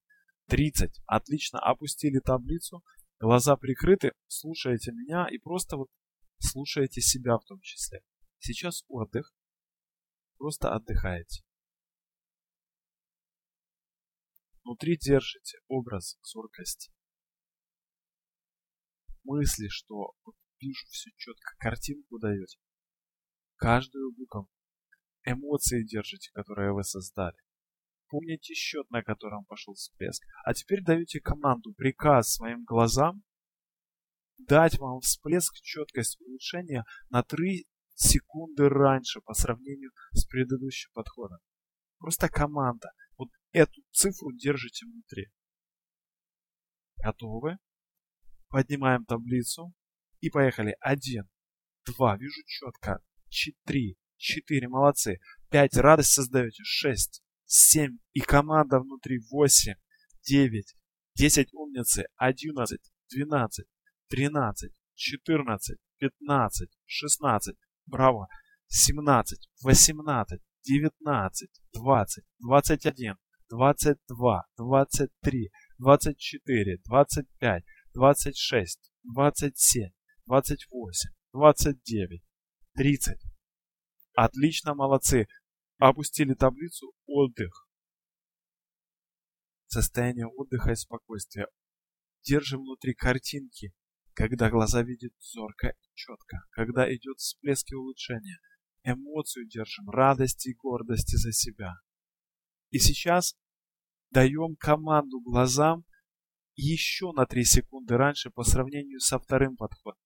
30. 0.47 0.91
Отлично, 1.05 1.59
опустили 1.59 2.19
таблицу, 2.19 2.83
глаза 3.19 3.55
прикрыты, 3.57 4.13
слушаете 4.27 4.91
меня 4.91 5.27
и 5.29 5.37
просто 5.37 5.77
вот 5.77 5.89
слушаете 6.39 7.01
себя 7.01 7.37
в 7.37 7.45
том 7.45 7.59
числе. 7.61 8.01
Сейчас 8.39 8.83
отдых, 8.87 9.33
просто 10.37 10.73
отдыхаете. 10.73 11.43
Внутри 14.63 14.97
держите 14.97 15.59
образ 15.67 16.17
зоркости. 16.23 16.91
Мысли, 19.23 19.67
что 19.69 20.13
вижу 20.59 20.87
все 20.89 21.11
четко, 21.17 21.55
картинку 21.57 22.19
даете. 22.19 22.57
Каждую 23.57 24.13
букву. 24.13 24.49
Эмоции 25.23 25.83
держите, 25.83 26.31
которые 26.33 26.73
вы 26.73 26.83
создали. 26.83 27.37
Помните 28.07 28.53
счет, 28.53 28.89
на 28.91 29.03
котором 29.03 29.45
пошел 29.45 29.73
всплеск. 29.73 30.23
А 30.43 30.53
теперь 30.53 30.83
даете 30.83 31.19
команду, 31.19 31.73
приказ 31.73 32.33
своим 32.33 32.63
глазам 32.63 33.23
дать 34.37 34.77
вам 34.79 34.99
всплеск, 34.99 35.55
четкость, 35.61 36.19
улучшения 36.21 36.83
на 37.09 37.23
3 37.23 37.67
секунды 37.95 38.69
раньше 38.69 39.21
по 39.21 39.33
сравнению 39.33 39.91
с 40.11 40.25
предыдущим 40.25 40.91
подходом. 40.93 41.39
Просто 41.97 42.29
команда. 42.29 42.89
Вот 43.17 43.29
эту 43.51 43.81
цифру 43.91 44.31
держите 44.33 44.85
внутри. 44.85 45.27
Готовы? 46.97 47.57
Поднимаем 48.49 49.05
таблицу. 49.05 49.73
И 50.19 50.29
поехали. 50.29 50.75
Один, 50.79 51.29
два, 51.85 52.17
вижу 52.17 52.41
четко. 52.45 53.01
Три, 53.65 53.97
четыре, 54.17 54.67
молодцы. 54.67 55.19
Пять, 55.49 55.75
радость 55.75 56.13
создаете. 56.13 56.63
Шесть, 56.63 57.23
семь. 57.45 57.97
И 58.13 58.21
команда 58.21 58.79
внутри. 58.79 59.19
Восемь, 59.31 59.75
девять, 60.21 60.75
десять, 61.15 61.53
умницы. 61.53 62.05
Одиннадцать, 62.15 62.91
двенадцать, 63.09 63.67
тринадцать, 64.07 64.73
четырнадцать, 64.95 65.79
пятнадцать, 65.97 66.71
шестнадцать. 66.85 67.57
Браво. 67.85 68.27
Семнадцать, 68.67 69.49
восемнадцать, 69.61 70.41
девятнадцать, 70.63 71.61
двадцать, 71.71 72.25
двадцать 72.39 72.85
один, 72.85 73.17
двадцать 73.49 73.99
два, 74.07 74.45
двадцать 74.57 75.11
три, 75.21 75.51
двадцать 75.77 76.17
четыре, 76.17 76.79
двадцать 76.85 77.27
пять, 77.37 77.63
двадцать 77.93 78.37
шесть, 78.37 78.91
двадцать 79.03 79.57
семь, 79.57 79.91
28, 80.25 81.11
29, 81.33 82.23
30. 82.73 83.21
Отлично, 84.15 84.73
молодцы. 84.73 85.27
Опустили 85.77 86.33
таблицу 86.33 86.93
отдых. 87.05 87.67
Состояние 89.67 90.25
отдыха 90.25 90.71
и 90.71 90.75
спокойствия. 90.75 91.47
Держим 92.23 92.61
внутри 92.61 92.95
картинки, 92.95 93.73
когда 94.15 94.49
глаза 94.49 94.81
видят 94.81 95.13
зорко 95.19 95.69
и 95.69 95.87
четко, 95.93 96.37
когда 96.51 96.91
идет 96.93 97.19
всплески 97.19 97.73
улучшения. 97.73 98.39
Эмоцию 98.83 99.47
держим, 99.47 99.89
радости 99.89 100.49
и 100.49 100.55
гордости 100.55 101.15
за 101.15 101.31
себя. 101.31 101.73
И 102.69 102.79
сейчас 102.79 103.35
даем 104.11 104.55
команду 104.55 105.19
глазам 105.21 105.85
еще 106.55 107.11
на 107.11 107.25
3 107.25 107.43
секунды 107.43 107.97
раньше 107.97 108.29
по 108.29 108.43
сравнению 108.43 108.99
со 108.99 109.19
вторым 109.19 109.57
подходом 109.57 109.99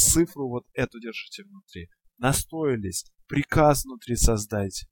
цифру 0.00 0.48
вот 0.48 0.66
эту 0.72 1.00
держите 1.00 1.44
внутри. 1.44 1.88
Настроились, 2.18 3.04
приказ 3.26 3.84
внутри 3.84 4.16
создайте. 4.16 4.86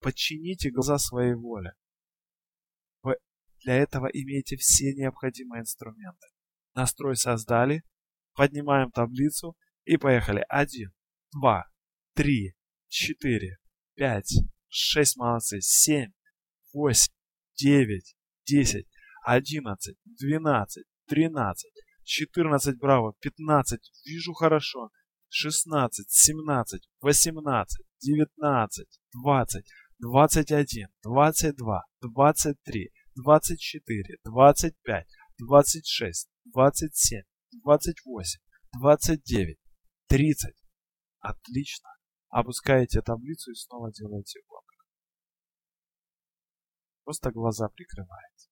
Подчините 0.00 0.70
глаза 0.70 0.98
своей 0.98 1.34
воле. 1.34 1.74
Для 3.64 3.76
этого 3.76 4.06
имеете 4.06 4.56
все 4.56 4.94
необходимые 4.94 5.60
инструменты. 5.60 6.26
Настрой 6.74 7.16
создали, 7.16 7.82
поднимаем 8.34 8.90
таблицу 8.90 9.56
и 9.84 9.96
поехали. 9.96 10.44
Один, 10.48 10.92
два, 11.32 11.66
три, 12.14 12.54
четыре, 12.88 13.58
пять, 13.94 14.32
шесть, 14.68 15.16
молодцы, 15.16 15.60
семь, 15.60 16.12
восемь, 16.72 17.12
девять, 17.56 18.16
десять, 18.46 18.86
одиннадцать, 19.24 19.98
двенадцать, 20.04 20.86
тринадцать, 21.06 21.72
14, 22.08 22.78
браво, 22.78 23.14
15, 23.20 23.80
вижу 24.06 24.32
хорошо, 24.32 24.90
16, 25.28 26.10
17, 26.10 26.88
18, 27.00 27.86
19, 28.00 28.86
20, 29.12 29.66
21, 29.98 30.88
22, 31.02 31.82
23, 32.00 32.90
24, 33.22 34.18
25, 34.24 35.06
26, 35.38 36.28
27, 36.44 37.22
28, 37.62 38.40
29, 38.80 39.58
30. 40.08 40.54
Отлично. 41.20 41.88
Опускаете 42.30 43.02
таблицу 43.02 43.50
и 43.50 43.54
снова 43.54 43.92
делаете 43.92 44.40
блок. 44.48 44.64
Просто 47.04 47.30
глаза 47.30 47.68
прикрываете. 47.68 48.50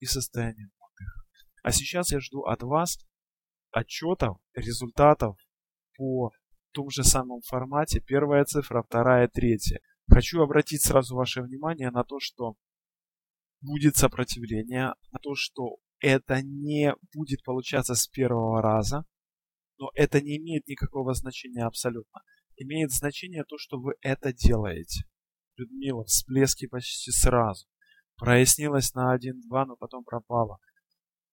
И 0.00 0.06
состояние 0.06 0.68
а 1.66 1.72
сейчас 1.72 2.12
я 2.12 2.20
жду 2.20 2.42
от 2.42 2.62
вас 2.62 2.96
отчетов, 3.72 4.38
результатов 4.54 5.36
по 5.96 6.30
том 6.70 6.90
же 6.90 7.02
самом 7.02 7.40
формате. 7.40 8.00
Первая 8.00 8.44
цифра, 8.44 8.84
вторая, 8.84 9.26
третья. 9.26 9.80
Хочу 10.08 10.40
обратить 10.42 10.84
сразу 10.84 11.16
ваше 11.16 11.42
внимание 11.42 11.90
на 11.90 12.04
то, 12.04 12.20
что 12.20 12.54
будет 13.60 13.96
сопротивление, 13.96 14.94
на 15.10 15.18
то, 15.20 15.34
что 15.34 15.76
это 16.00 16.42
не 16.42 16.94
будет 17.14 17.42
получаться 17.42 17.94
с 17.94 18.06
первого 18.06 18.62
раза, 18.62 19.04
но 19.78 19.90
это 19.94 20.20
не 20.20 20.38
имеет 20.38 20.66
никакого 20.66 21.14
значения 21.14 21.64
абсолютно. 21.64 22.20
Имеет 22.56 22.90
значение 22.90 23.44
то, 23.44 23.56
что 23.58 23.78
вы 23.78 23.94
это 24.00 24.32
делаете. 24.32 25.04
Людмила, 25.56 26.04
всплески 26.04 26.66
почти 26.66 27.10
сразу. 27.10 27.66
Прояснилось 28.16 28.94
на 28.94 29.14
1-2, 29.14 29.30
но 29.66 29.76
потом 29.76 30.04
пропало. 30.04 30.58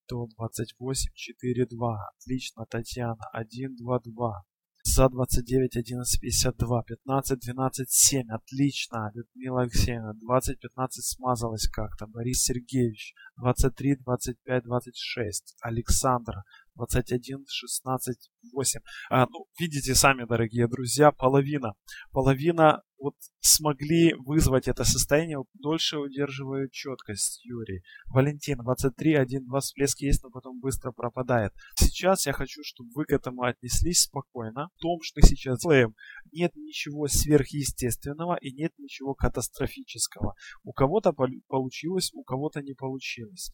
То 0.08 0.28
28, 0.38 1.12
4, 1.14 1.66
2. 1.66 2.10
Отлично, 2.18 2.66
Татьяна. 2.66 3.24
1, 3.32 3.76
2, 3.78 4.00
2. 4.00 4.44
За 4.86 5.08
29, 5.08 5.78
11, 5.78 6.20
52. 6.20 6.84
15, 6.84 7.40
12, 7.40 7.90
7. 7.90 8.30
Отлично. 8.30 9.12
Людмила 9.16 9.62
Алексеевна. 9.62 10.14
20, 10.14 10.60
15 10.60 11.06
смазалась 11.06 11.68
как-то. 11.68 12.06
Борис 12.06 12.44
Сергеевич. 12.44 13.14
23, 13.38 13.96
25, 13.96 14.64
26. 14.64 15.56
Александра. 15.62 16.44
21, 16.76 17.46
16, 17.48 18.30
8. 18.52 18.82
А, 19.10 19.26
ну, 19.30 19.46
видите 19.60 19.96
сами, 19.96 20.26
дорогие 20.26 20.68
друзья, 20.68 21.12
половина. 21.12 21.74
Половина 22.12 22.82
вот 23.04 23.16
смогли 23.42 24.14
вызвать 24.26 24.70
это 24.70 24.86
состояние, 24.86 25.44
дольше 25.54 25.98
удерживают 25.98 26.72
четкость, 26.72 27.44
Юрий. 27.44 27.84
Валентин, 28.08 28.60
23, 28.60 29.16
1, 29.16 29.46
2 29.46 29.60
всплески 29.60 30.06
есть, 30.06 30.24
но 30.24 30.30
потом 30.30 30.62
быстро 30.62 30.92
пропадает. 30.92 31.52
Сейчас 31.76 32.26
я 32.26 32.32
хочу, 32.32 32.62
чтобы 32.64 32.92
вы 32.96 33.06
к 33.06 33.12
этому 33.12 33.44
отнеслись 33.44 34.04
спокойно. 34.04 34.70
В 34.78 34.82
том, 34.82 35.00
что 35.02 35.20
мы 35.22 35.28
сейчас 35.28 35.60
делаем, 35.60 35.96
нет 36.32 36.56
ничего 36.56 37.08
сверхъестественного 37.08 38.38
и 38.38 38.54
нет 38.54 38.72
ничего 38.78 39.14
катастрофического. 39.14 40.36
У 40.64 40.72
кого-то 40.72 41.14
получилось, 41.48 42.12
у 42.14 42.24
кого-то 42.24 42.62
не 42.62 42.74
получилось 42.74 43.52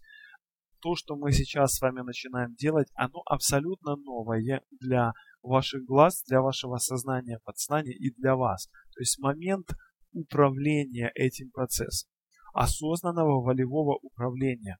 то, 0.82 0.96
что 0.96 1.16
мы 1.16 1.32
сейчас 1.32 1.74
с 1.74 1.82
вами 1.82 2.02
начинаем 2.02 2.56
делать, 2.56 2.88
оно 2.94 3.22
абсолютно 3.26 3.96
новое 3.96 4.62
для 4.80 5.14
ваших 5.42 5.84
глаз, 5.84 6.24
для 6.28 6.42
вашего 6.42 6.78
сознания, 6.78 7.40
подсознания 7.44 7.94
и 7.94 8.12
для 8.12 8.36
вас. 8.36 8.68
То 8.94 9.00
есть 9.00 9.20
момент 9.20 9.70
управления 10.12 11.12
этим 11.16 11.52
процессом, 11.52 12.10
осознанного 12.54 13.42
волевого 13.42 14.00
управления. 14.02 14.78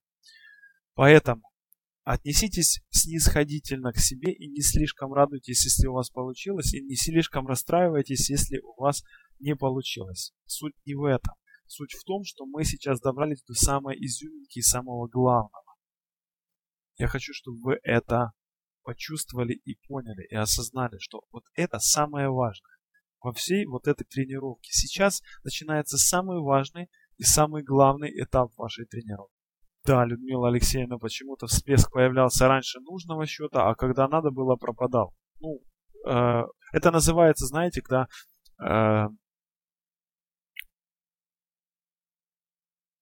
Поэтому 0.96 1.44
отнеситесь 2.04 2.82
снисходительно 2.90 3.94
к 3.94 4.00
себе 4.00 4.34
и 4.34 4.50
не 4.50 4.62
слишком 4.62 5.14
радуйтесь, 5.14 5.64
если 5.64 5.88
у 5.88 5.94
вас 5.94 6.10
получилось, 6.10 6.74
и 6.74 6.82
не 6.82 6.96
слишком 6.96 7.48
расстраивайтесь, 7.48 8.30
если 8.30 8.60
у 8.60 8.82
вас 8.82 9.04
не 9.40 9.56
получилось. 9.56 10.34
Суть 10.46 10.74
не 10.86 10.96
в 10.96 11.04
этом. 11.04 11.36
Суть 11.68 11.94
в 11.94 12.04
том, 12.04 12.24
что 12.24 12.46
мы 12.46 12.64
сейчас 12.64 13.00
добрались 13.00 13.44
до 13.44 13.54
самой 13.54 13.96
изюминки 13.96 14.58
и 14.58 14.64
самого 14.64 15.08
главного. 15.08 15.69
Я 17.00 17.08
хочу, 17.08 17.34
чтобы 17.34 17.58
вы 17.62 17.80
это 17.82 18.34
почувствовали 18.84 19.54
и 19.54 19.78
поняли, 19.88 20.28
и 20.30 20.36
осознали, 20.36 20.98
что 21.00 21.22
вот 21.32 21.44
это 21.56 21.80
самое 21.80 22.30
важное 22.30 22.78
во 23.22 23.32
всей 23.32 23.66
вот 23.66 23.88
этой 23.88 24.04
тренировке. 24.04 24.72
Сейчас 24.72 25.22
начинается 25.44 25.98
самый 25.98 26.40
важный 26.40 26.90
и 27.18 27.24
самый 27.24 27.64
главный 27.64 28.12
этап 28.22 28.52
вашей 28.58 28.86
тренировки. 28.86 29.34
Да, 29.86 30.06
Людмила 30.06 30.50
Алексеевна, 30.50 30.98
почему-то 30.98 31.48
всплеск 31.48 31.92
появлялся 31.92 32.48
раньше 32.48 32.80
нужного 32.82 33.26
счета, 33.26 33.70
а 33.70 33.76
когда 33.76 34.08
надо 34.08 34.30
было, 34.30 34.56
пропадал. 34.58 35.16
Ну, 35.40 35.62
э, 36.06 36.44
это 36.74 36.92
называется, 36.92 37.46
знаете, 37.46 37.82
когда 37.82 38.08
э, 38.62 39.08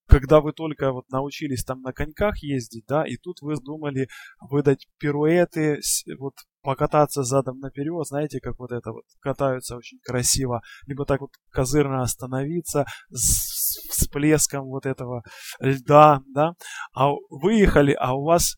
когда 0.08 0.42
вы 0.42 0.54
только 0.54 0.92
вот 0.92 1.10
научились 1.10 1.64
там 1.64 1.82
на 1.82 1.94
коньках 1.94 2.42
ездить, 2.42 2.86
да, 2.88 3.06
и 3.06 3.18
тут 3.18 3.42
вы 3.42 3.56
думали 3.56 4.08
выдать 4.40 4.88
пируэты, 5.00 5.80
вот 6.18 6.34
покататься 6.62 7.24
задом 7.24 7.60
наперед, 7.60 8.06
знаете, 8.08 8.40
как 8.40 8.60
вот 8.60 8.72
это 8.72 8.92
вот 8.92 9.04
катаются 9.22 9.78
очень 9.78 10.00
красиво, 10.04 10.62
либо 10.86 11.06
так 11.06 11.22
вот 11.22 11.32
козырно 11.52 12.02
остановиться 12.02 12.86
с 13.10 13.80
всплеском 13.90 14.66
вот 14.66 14.86
этого 14.86 15.24
льда, 15.60 16.22
да, 16.34 16.54
а 16.94 17.12
выехали, 17.30 17.94
а 17.94 18.16
у 18.16 18.24
вас 18.24 18.56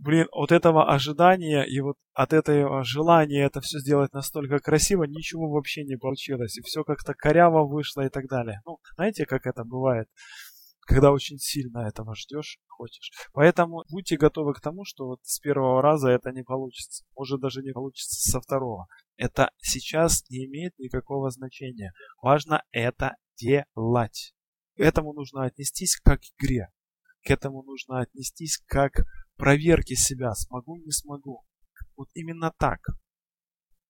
блин, 0.00 0.26
от 0.32 0.52
этого 0.52 0.92
ожидания 0.92 1.62
и 1.62 1.80
вот 1.80 1.96
от 2.14 2.32
этого 2.32 2.82
желания 2.84 3.44
это 3.44 3.60
все 3.60 3.78
сделать 3.78 4.12
настолько 4.12 4.58
красиво, 4.58 5.04
ничего 5.04 5.48
вообще 5.50 5.84
не 5.84 5.96
получилось. 5.96 6.56
И 6.56 6.62
все 6.62 6.84
как-то 6.84 7.14
коряво 7.14 7.66
вышло 7.66 8.02
и 8.02 8.08
так 8.08 8.26
далее. 8.26 8.60
Ну, 8.64 8.78
знаете, 8.96 9.26
как 9.26 9.46
это 9.46 9.64
бывает? 9.64 10.08
Когда 10.90 11.12
очень 11.12 11.38
сильно 11.38 11.86
этого 11.86 12.16
ждешь, 12.16 12.58
хочешь. 12.66 13.12
Поэтому 13.32 13.84
будьте 13.88 14.16
готовы 14.16 14.54
к 14.54 14.60
тому, 14.60 14.84
что 14.84 15.06
вот 15.06 15.20
с 15.22 15.38
первого 15.38 15.80
раза 15.80 16.10
это 16.10 16.32
не 16.32 16.42
получится. 16.42 17.04
Может 17.16 17.40
даже 17.40 17.62
не 17.62 17.72
получится 17.72 18.28
со 18.28 18.40
второго. 18.40 18.88
Это 19.16 19.52
сейчас 19.58 20.28
не 20.30 20.46
имеет 20.46 20.76
никакого 20.78 21.30
значения. 21.30 21.92
Важно 22.20 22.64
это 22.72 23.16
делать. 23.36 24.34
К 24.76 24.80
этому 24.80 25.12
нужно 25.12 25.44
отнестись 25.44 25.96
как 25.96 26.20
к 26.20 26.42
игре. 26.42 26.70
К 27.24 27.30
этому 27.30 27.62
нужно 27.62 28.00
отнестись 28.00 28.58
как 28.66 28.92
к 28.92 29.04
проверке 29.36 29.94
себя. 29.94 30.34
Смогу, 30.34 30.76
не 30.76 30.90
смогу. 30.90 31.44
Вот 31.96 32.08
именно 32.14 32.52
так. 32.58 32.80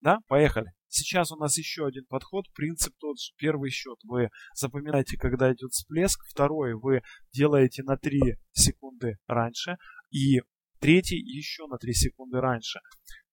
Да, 0.02 0.18
поехали. 0.28 0.72
Сейчас 0.92 1.30
у 1.30 1.36
нас 1.36 1.56
еще 1.56 1.86
один 1.86 2.04
подход, 2.06 2.46
принцип 2.52 2.92
тот 2.98 3.16
же. 3.16 3.32
Первый 3.36 3.70
счет 3.70 3.96
вы 4.02 4.28
запоминаете, 4.54 5.16
когда 5.16 5.52
идет 5.52 5.70
всплеск, 5.70 6.20
второй 6.28 6.74
вы 6.74 7.02
делаете 7.32 7.84
на 7.84 7.96
3 7.96 8.36
секунды 8.50 9.18
раньше, 9.28 9.76
и 10.10 10.40
третий 10.80 11.16
еще 11.16 11.68
на 11.68 11.78
3 11.78 11.92
секунды 11.94 12.40
раньше. 12.40 12.80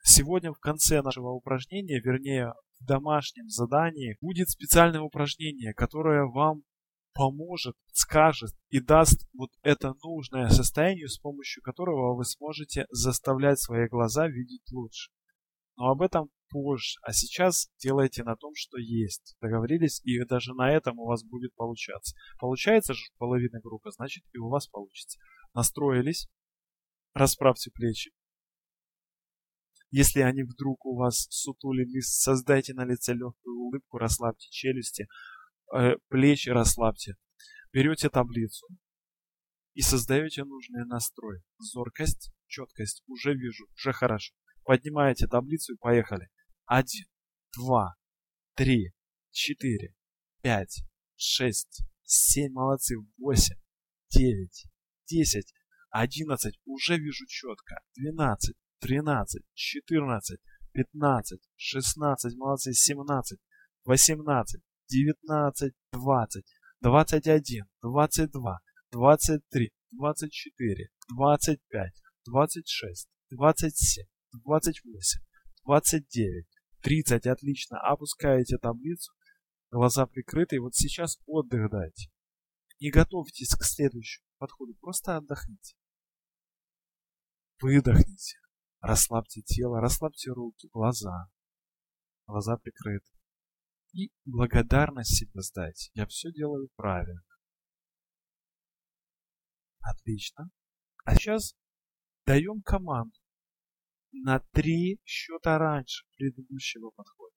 Сегодня 0.04 0.54
в 0.54 0.60
конце 0.60 1.02
нашего 1.02 1.32
упражнения, 1.32 2.00
вернее 2.00 2.54
в 2.80 2.86
домашнем 2.86 3.50
задании, 3.50 4.17
будет 4.22 4.50
специальное 4.50 5.02
упражнение, 5.02 5.74
которое 5.74 6.26
вам 6.28 6.62
поможет, 7.13 7.76
скажет 7.91 8.52
и 8.70 8.80
даст 8.80 9.28
вот 9.34 9.50
это 9.63 9.96
нужное 10.04 10.50
состояние, 10.50 11.08
с 11.08 11.17
помощью 11.17 11.63
которого 11.63 12.15
вы 12.15 12.24
сможете 12.24 12.86
заставлять 12.91 13.60
свои 13.60 13.88
глаза 13.88 14.28
видеть 14.28 14.72
лучше. 14.72 15.10
Но 15.76 15.89
об 15.89 16.04
этом 16.04 16.30
позже. 16.49 16.97
А 17.01 17.13
сейчас 17.13 17.69
делайте 17.77 18.23
на 18.23 18.36
том, 18.36 18.53
что 18.55 18.77
есть. 18.77 19.36
Договорились, 19.41 20.01
и 20.03 20.23
даже 20.25 20.53
на 20.53 20.71
этом 20.71 20.99
у 20.99 21.05
вас 21.05 21.23
будет 21.23 21.53
получаться. 21.55 22.15
Получается 22.39 22.93
же 22.93 23.03
половина 23.17 23.60
группы, 23.60 23.91
значит 23.91 24.23
и 24.33 24.38
у 24.38 24.49
вас 24.49 24.67
получится. 24.67 25.19
Настроились. 25.53 26.27
Расправьте 27.13 27.71
плечи. 27.71 28.12
Если 29.89 30.19
они 30.19 30.43
вдруг 30.43 30.86
у 30.86 30.97
вас 30.97 31.27
сутулились, 31.29 32.10
создайте 32.10 32.73
на 32.73 32.86
лице 32.86 33.13
легкую 33.13 33.57
улыбку, 33.57 33.97
расслабьте 33.97 34.47
челюсти, 34.49 35.07
э, 35.73 35.95
плечи 36.10 36.49
расслабьте. 36.49 37.15
Берете 37.71 38.10
таблицу 38.10 38.67
и 39.73 39.81
создаете 39.81 40.43
нужный 40.43 40.86
настрой. 40.86 41.41
Зоркость, 41.57 42.31
четкость, 42.47 43.03
уже 43.07 43.33
вижу, 43.33 43.65
уже 43.75 43.93
хорошо. 43.93 44.33
Поднимаете 44.63 45.27
таблицу 45.27 45.73
и 45.73 45.77
поехали. 45.77 46.27
1, 46.67 47.06
2, 47.56 47.95
3, 48.56 48.91
4, 49.32 49.95
5, 50.41 50.84
6, 51.15 51.84
7, 52.03 52.51
молодцы, 52.53 52.95
8, 53.17 53.56
9, 54.10 54.65
10, 55.08 55.53
11, 55.91 56.60
уже 56.65 56.97
вижу 56.97 57.25
четко, 57.27 57.80
12, 57.95 58.56
13, 58.80 59.43
14, 59.53 60.39
15, 60.73 61.41
16, 61.56 62.36
молодцы, 62.38 62.73
семнадцать 62.73 63.39
восемнадцать 63.88 64.62
девятнадцать 64.89 65.73
двадцать 65.93 66.45
двадцать 66.82 67.27
один 67.27 67.65
двадцать 67.82 68.32
два 68.32 68.60
двадцать 68.91 69.47
три 69.49 69.71
двадцать 69.91 70.34
четыре 70.34 70.89
двадцать 71.10 71.62
пять 71.69 71.95
двадцать 72.25 72.67
шесть 72.67 73.08
двадцать 73.30 73.77
семь 73.77 74.08
двадцать 74.34 74.84
восемь 74.84 75.21
двадцать 75.63 76.08
девять 76.10 76.47
30, 76.88 77.28
отлично. 77.28 77.80
Опускаете 77.82 78.58
таблицу, 78.58 79.12
глаза 79.71 80.06
прикрыты. 80.06 80.56
И 80.56 80.60
вот 80.60 80.73
сейчас 80.73 81.19
отдых 81.26 81.69
дайте. 81.69 82.10
Не 82.80 82.91
готовьтесь 82.91 83.54
к 83.56 83.63
следующему 83.63 84.26
подходу, 84.38 84.73
просто 84.76 85.17
отдохните. 85.17 85.76
Выдохните. 87.60 88.38
Расслабьте 88.80 89.41
тело, 89.41 89.82
расслабьте 89.82 90.32
руки, 90.32 90.69
глаза. 90.71 91.28
Глаза 92.26 92.56
прикрыты. 92.56 93.12
И 93.91 94.13
благодарность 94.23 95.17
себе 95.17 95.41
сдайте. 95.41 95.91
Я 95.93 96.06
все 96.06 96.32
делаю 96.32 96.69
правильно. 96.78 97.23
Отлично. 99.82 100.50
А 101.04 101.15
сейчас 101.15 101.54
даем 102.26 102.62
команду 102.62 103.17
на 104.23 104.39
три 104.51 104.99
счета 105.06 105.58
раньше 105.58 106.06
предыдущего 106.15 106.91
подхода. 106.91 107.36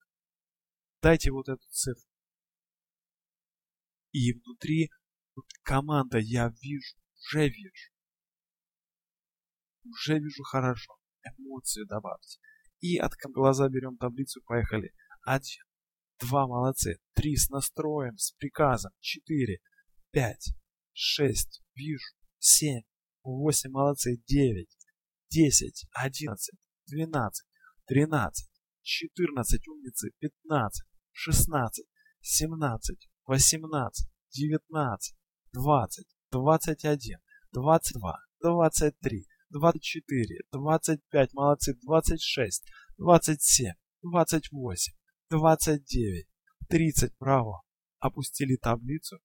Дайте 1.03 1.31
вот 1.31 1.49
эту 1.49 1.66
цифру. 1.69 2.11
И 4.12 4.33
внутри 4.33 4.90
вот 5.35 5.47
команда 5.62 6.19
я 6.19 6.53
вижу, 6.61 6.97
уже 7.16 7.49
вижу. 7.49 7.93
Уже 9.85 10.19
вижу 10.19 10.43
хорошо. 10.43 10.97
Эмоцию 11.23 11.87
добавьте. 11.87 12.38
И 12.81 12.97
от 12.97 13.12
глаза 13.33 13.69
берем 13.69 13.97
таблицу, 13.97 14.43
поехали. 14.43 14.93
Один, 15.23 15.64
два, 16.19 16.47
молодцы. 16.47 16.99
Три 17.14 17.37
с 17.37 17.51
настроем, 17.51 18.16
с 18.16 18.33
приказом. 18.33 18.93
Четыре, 19.01 19.61
пять, 20.11 20.55
шесть, 20.93 21.62
вижу. 21.75 22.14
Семь, 22.38 22.83
восемь, 23.23 23.71
молодцы. 23.71 24.16
Девять, 24.27 24.77
десять, 25.29 25.87
одиннадцать, 25.93 26.59
двенадцать, 26.90 27.46
тринадцать, 27.87 28.50
четырнадцать, 28.83 29.66
умницы. 29.68 30.11
Пятнадцать, 30.18 30.87
шестнадцать, 31.12 31.87
семнадцать, 32.20 33.09
восемнадцать, 33.24 34.11
девятнадцать, 34.31 35.16
двадцать, 35.53 36.09
двадцать 36.31 36.85
один, 36.85 37.18
двадцать 37.53 37.96
два, 37.96 38.18
двадцать 38.40 38.98
три, 38.98 39.26
двадцать 39.48 39.83
четыре, 39.83 40.40
двадцать 40.53 41.00
пять, 41.11 41.33
молодцы, 41.33 41.74
двадцать 41.83 42.22
шесть, 42.22 42.68
двадцать 42.98 43.42
семь, 43.42 43.74
двадцать 44.03 44.50
восемь, 44.50 44.94
двадцать 45.29 45.85
девять, 45.85 46.29
тридцать, 46.68 47.16
браво. 47.18 47.62
Опустили 47.98 48.57
таблицу 48.57 49.18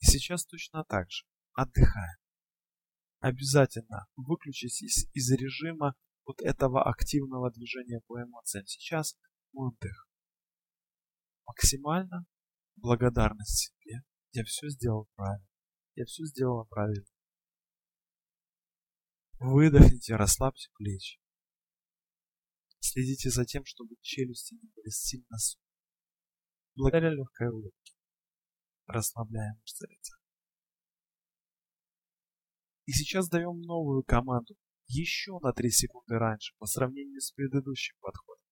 и 0.00 0.06
сейчас 0.06 0.46
точно 0.46 0.84
так 0.84 1.10
же 1.10 1.24
отдыхаем. 1.52 2.16
Обязательно 3.20 4.06
выключитесь 4.16 5.06
из 5.12 5.30
режима 5.30 5.94
вот 6.32 6.46
этого 6.46 6.88
активного 6.88 7.50
движения 7.50 8.00
по 8.06 8.22
эмоциям. 8.22 8.66
Сейчас 8.66 9.16
отдых. 9.52 10.08
Максимально 11.46 12.26
благодарность 12.76 13.72
себе. 13.72 14.02
Я 14.32 14.44
все 14.44 14.68
сделал 14.68 15.08
правильно. 15.14 15.46
Я 15.94 16.04
все 16.06 16.24
сделала 16.24 16.64
правильно. 16.64 17.06
Выдохните, 19.38 20.16
расслабьте 20.16 20.70
плечи. 20.76 21.18
Следите 22.80 23.30
за 23.30 23.44
тем, 23.44 23.64
чтобы 23.64 23.96
челюсти 24.00 24.54
не 24.54 24.70
были 24.74 24.88
сильно 24.88 25.36
сухи. 25.38 25.62
Благодаря 26.74 27.10
легкой 27.10 27.48
улыбке 27.50 27.92
расслабляем 28.86 29.56
мышцы 29.60 29.86
лица. 29.86 30.16
И 32.86 32.92
сейчас 32.92 33.28
даем 33.28 33.60
новую 33.62 34.02
команду 34.02 34.54
еще 34.92 35.38
на 35.40 35.52
3 35.52 35.70
секунды 35.70 36.18
раньше 36.18 36.54
по 36.58 36.66
сравнению 36.66 37.20
с 37.20 37.32
предыдущим 37.32 37.96
подходом. 38.00 38.42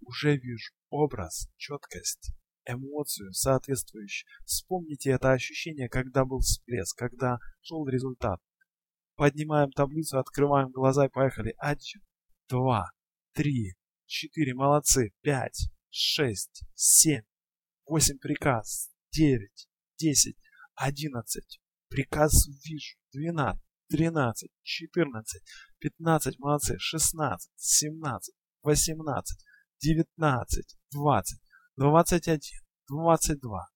Уже 0.00 0.36
вижу 0.36 0.74
образ, 0.90 1.48
четкость, 1.56 2.32
эмоцию 2.66 3.32
соответствующую. 3.32 4.28
Вспомните 4.44 5.10
это 5.10 5.32
ощущение, 5.32 5.88
когда 5.88 6.24
был 6.24 6.40
всплеск, 6.40 6.96
когда 6.98 7.38
шел 7.60 7.86
результат. 7.86 8.40
Поднимаем 9.14 9.70
таблицу, 9.70 10.18
открываем 10.18 10.70
глаза 10.70 11.06
и 11.06 11.10
поехали. 11.10 11.54
Один, 11.58 12.02
два, 12.48 12.90
три, 13.32 13.74
четыре, 14.06 14.54
молодцы. 14.54 15.12
Пять, 15.20 15.70
шесть, 15.90 16.64
семь, 16.74 17.24
восемь 17.84 18.18
приказ, 18.18 18.90
девять, 19.12 19.68
десять, 19.98 20.36
одиннадцать. 20.74 21.60
Приказ 21.88 22.48
вижу. 22.64 22.96
Двенадцать, 23.12 23.62
тринадцать, 23.92 24.50
четырнадцать, 24.62 25.42
пятнадцать, 25.78 26.38
молодцы. 26.38 26.78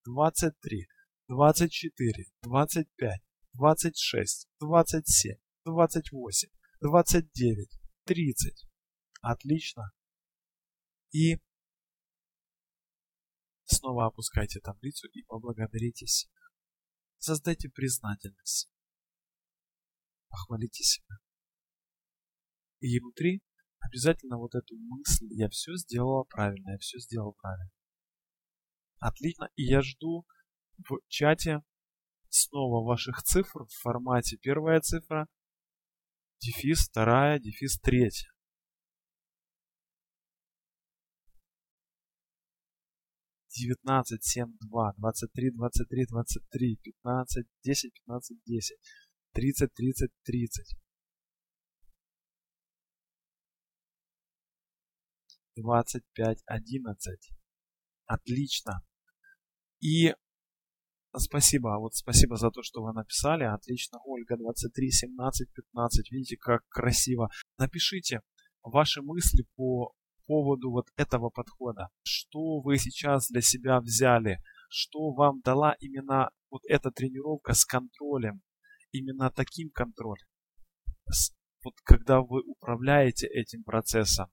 Двадцать, 0.04 0.58
три, 0.60 0.88
двадцать 1.28 1.72
четыре, 1.72 2.24
двадцать 2.42 2.88
пять, 2.96 3.22
двадцать 3.52 3.98
шесть, 3.98 4.48
двадцать 4.58 5.06
семь, 5.06 5.38
двадцать 5.64 6.10
восемь, 6.12 6.50
двадцать 6.80 7.30
девять, 7.32 7.78
тридцать. 8.04 8.66
Отлично. 9.20 9.92
И 11.10 11.40
снова 13.64 14.06
опускайте 14.06 14.60
таблицу 14.60 15.08
и 15.08 15.22
поблагодарите 15.24 16.06
себя. 16.06 16.32
Создайте 17.18 17.68
признательность. 17.68 18.70
Похвалите 20.28 20.82
себя. 20.82 21.16
И 22.80 22.98
внутри 23.00 23.42
обязательно 23.80 24.38
вот 24.38 24.54
эту 24.54 24.76
мысль 24.76 25.26
«я 25.30 25.48
все 25.48 25.74
сделала 25.76 26.24
правильно, 26.24 26.70
я 26.70 26.78
все 26.78 26.98
сделал 26.98 27.34
правильно». 27.40 27.70
Отлично. 28.98 29.48
И 29.56 29.64
я 29.64 29.82
жду 29.82 30.26
в 30.78 30.98
чате 31.08 31.62
снова 32.28 32.86
ваших 32.86 33.22
цифр 33.22 33.64
в 33.64 33.82
формате 33.82 34.36
первая 34.36 34.80
цифра, 34.80 35.26
дефис 36.40 36.88
вторая, 36.88 37.38
дефис 37.38 37.78
третья. 37.78 38.30
девятнадцать, 43.48 44.22
семь, 44.22 44.54
два, 44.60 44.92
двадцать 44.98 45.32
три, 45.32 45.50
двадцать 45.50 45.88
три, 45.88 46.04
двадцать 46.04 46.46
три, 46.50 46.76
пятнадцать, 46.76 47.46
десять, 47.62 47.94
пятнадцать, 47.94 48.36
десять, 48.44 48.78
тридцать, 49.36 49.74
тридцать, 49.74 50.12
тридцать. 50.24 50.74
Двадцать 55.54 56.04
пять, 56.14 56.42
одиннадцать. 56.46 57.28
Отлично. 58.06 58.82
И 59.80 60.14
спасибо, 61.14 61.76
вот 61.78 61.94
спасибо 61.94 62.36
за 62.36 62.50
то, 62.50 62.62
что 62.62 62.82
вы 62.82 62.94
написали. 62.94 63.44
Отлично, 63.44 63.98
Ольга, 64.06 64.38
23, 64.38 64.90
17, 64.90 65.52
15. 65.52 66.10
Видите, 66.12 66.38
как 66.38 66.66
красиво. 66.68 67.28
Напишите 67.58 68.22
ваши 68.62 69.02
мысли 69.02 69.44
по 69.54 69.92
поводу 70.26 70.70
вот 70.70 70.86
этого 70.96 71.28
подхода. 71.28 71.90
Что 72.02 72.60
вы 72.60 72.78
сейчас 72.78 73.28
для 73.28 73.42
себя 73.42 73.80
взяли? 73.80 74.38
Что 74.70 75.12
вам 75.12 75.42
дала 75.42 75.74
именно 75.78 76.30
вот 76.50 76.62
эта 76.66 76.90
тренировка 76.90 77.52
с 77.52 77.66
контролем? 77.66 78.40
Именно 78.96 79.30
таким 79.30 79.70
контролем. 79.70 80.26
Вот 81.62 81.74
когда 81.84 82.20
вы 82.20 82.42
управляете 82.42 83.26
этим 83.26 83.62
процессом. 83.62 84.30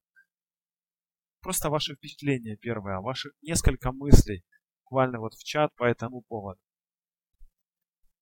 Просто 1.41 1.69
ваши 1.69 1.95
впечатления 1.95 2.55
первое, 2.55 2.99
ваши 2.99 3.31
несколько 3.41 3.91
мыслей 3.91 4.45
буквально 4.83 5.19
вот 5.19 5.33
в 5.33 5.43
чат 5.43 5.75
по 5.75 5.83
этому 5.83 6.21
поводу. 6.21 6.61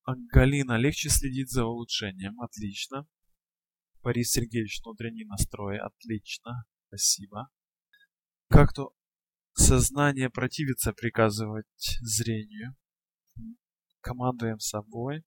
Галина, 0.06 0.78
легче 0.78 1.10
следить 1.10 1.52
за 1.52 1.66
улучшением. 1.66 2.42
Отлично. 2.42 3.06
Борис 4.02 4.32
Сергеевич, 4.32 4.82
внутренний 4.84 5.26
настрой. 5.26 5.78
Отлично. 5.78 6.66
Спасибо. 6.88 7.50
Как-то 8.50 8.94
сознание 9.54 10.32
противится 10.32 10.92
приказывать 10.92 11.68
зрению. 12.02 12.76
Командуем 14.00 14.60
собой. 14.60 15.24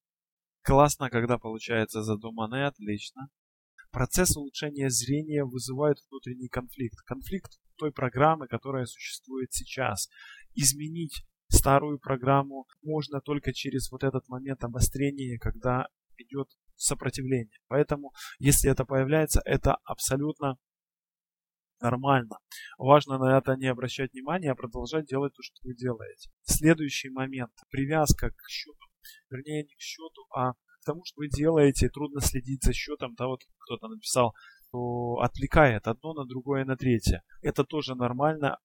Классно, 0.64 1.10
когда 1.10 1.38
получается 1.38 2.02
задуманное. 2.02 2.66
Отлично. 2.66 3.28
Процесс 3.90 4.34
улучшения 4.36 4.88
зрения 4.88 5.44
вызывает 5.44 5.98
внутренний 6.08 6.48
конфликт. 6.48 6.98
Конфликт 7.04 7.52
той 7.76 7.92
программы, 7.92 8.48
которая 8.48 8.86
существует 8.86 9.52
сейчас. 9.52 10.08
Изменить 10.54 11.22
старую 11.48 11.98
программу 11.98 12.66
можно 12.82 13.20
только 13.20 13.52
через 13.52 13.90
вот 13.92 14.04
этот 14.04 14.26
момент 14.28 14.64
обострения, 14.64 15.38
когда 15.38 15.86
идет 16.16 16.48
сопротивление. 16.76 17.58
Поэтому, 17.68 18.12
если 18.38 18.70
это 18.70 18.86
появляется, 18.86 19.42
это 19.44 19.76
абсолютно 19.84 20.56
нормально. 21.78 22.38
Важно 22.78 23.18
на 23.18 23.36
это 23.36 23.54
не 23.56 23.66
обращать 23.66 24.14
внимания, 24.14 24.50
а 24.50 24.54
продолжать 24.54 25.06
делать 25.06 25.34
то, 25.34 25.42
что 25.42 25.56
вы 25.62 25.74
делаете. 25.74 26.30
Следующий 26.42 27.10
момент. 27.10 27.52
Привязка 27.70 28.30
к 28.30 28.48
счету. 28.48 28.93
Вернее, 29.30 29.64
не 29.64 29.74
к 29.74 29.80
счету, 29.80 30.26
а 30.34 30.52
к 30.52 30.84
тому, 30.84 31.02
что 31.04 31.20
вы 31.20 31.28
делаете. 31.28 31.88
Трудно 31.88 32.20
следить 32.20 32.62
за 32.62 32.72
счетом. 32.72 33.14
Вот 33.18 33.40
кто-то 33.58 33.88
написал, 33.88 34.34
что 34.68 35.20
отвлекает 35.20 35.86
одно 35.86 36.14
на 36.14 36.26
другое 36.26 36.64
на 36.64 36.76
третье. 36.76 37.22
Это 37.42 37.64
тоже 37.64 37.94
нормально 37.94 38.58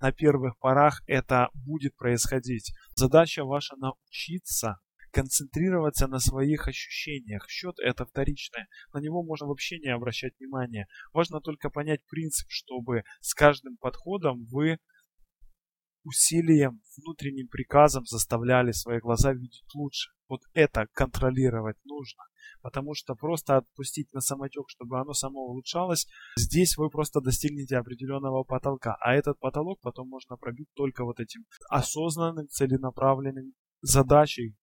на 0.00 0.12
первых 0.12 0.56
порах 0.58 1.02
это 1.06 1.48
будет 1.54 1.96
происходить. 1.96 2.72
Задача 2.94 3.44
ваша 3.44 3.76
научиться 3.76 4.78
концентрироваться 5.10 6.06
на 6.06 6.18
своих 6.18 6.68
ощущениях. 6.68 7.48
Счет 7.48 7.74
это 7.82 8.04
вторичное. 8.04 8.68
На 8.92 9.00
него 9.00 9.22
можно 9.24 9.46
вообще 9.46 9.78
не 9.78 9.88
обращать 9.88 10.38
внимания. 10.38 10.86
Важно 11.12 11.40
только 11.40 11.70
понять 11.70 12.06
принцип, 12.06 12.46
чтобы 12.50 13.02
с 13.20 13.34
каждым 13.34 13.76
подходом 13.78 14.44
вы 14.46 14.78
усилием, 16.08 16.80
внутренним 16.96 17.48
приказом 17.48 18.04
заставляли 18.06 18.72
свои 18.72 18.98
глаза 18.98 19.32
видеть 19.32 19.64
лучше. 19.74 20.10
Вот 20.28 20.40
это 20.54 20.86
контролировать 20.92 21.76
нужно. 21.84 22.22
Потому 22.60 22.94
что 22.94 23.14
просто 23.14 23.56
отпустить 23.56 24.12
на 24.12 24.20
самотек, 24.20 24.64
чтобы 24.68 24.98
оно 24.98 25.12
само 25.12 25.40
улучшалось, 25.40 26.06
здесь 26.36 26.76
вы 26.76 26.90
просто 26.90 27.20
достигнете 27.20 27.76
определенного 27.76 28.42
потолка. 28.42 28.96
А 29.00 29.14
этот 29.14 29.38
потолок 29.38 29.80
потом 29.80 30.08
можно 30.08 30.36
пробить 30.36 30.68
только 30.74 31.04
вот 31.04 31.20
этим 31.20 31.44
осознанным, 31.70 32.48
целенаправленным 32.48 33.52
задачей, 33.80 34.56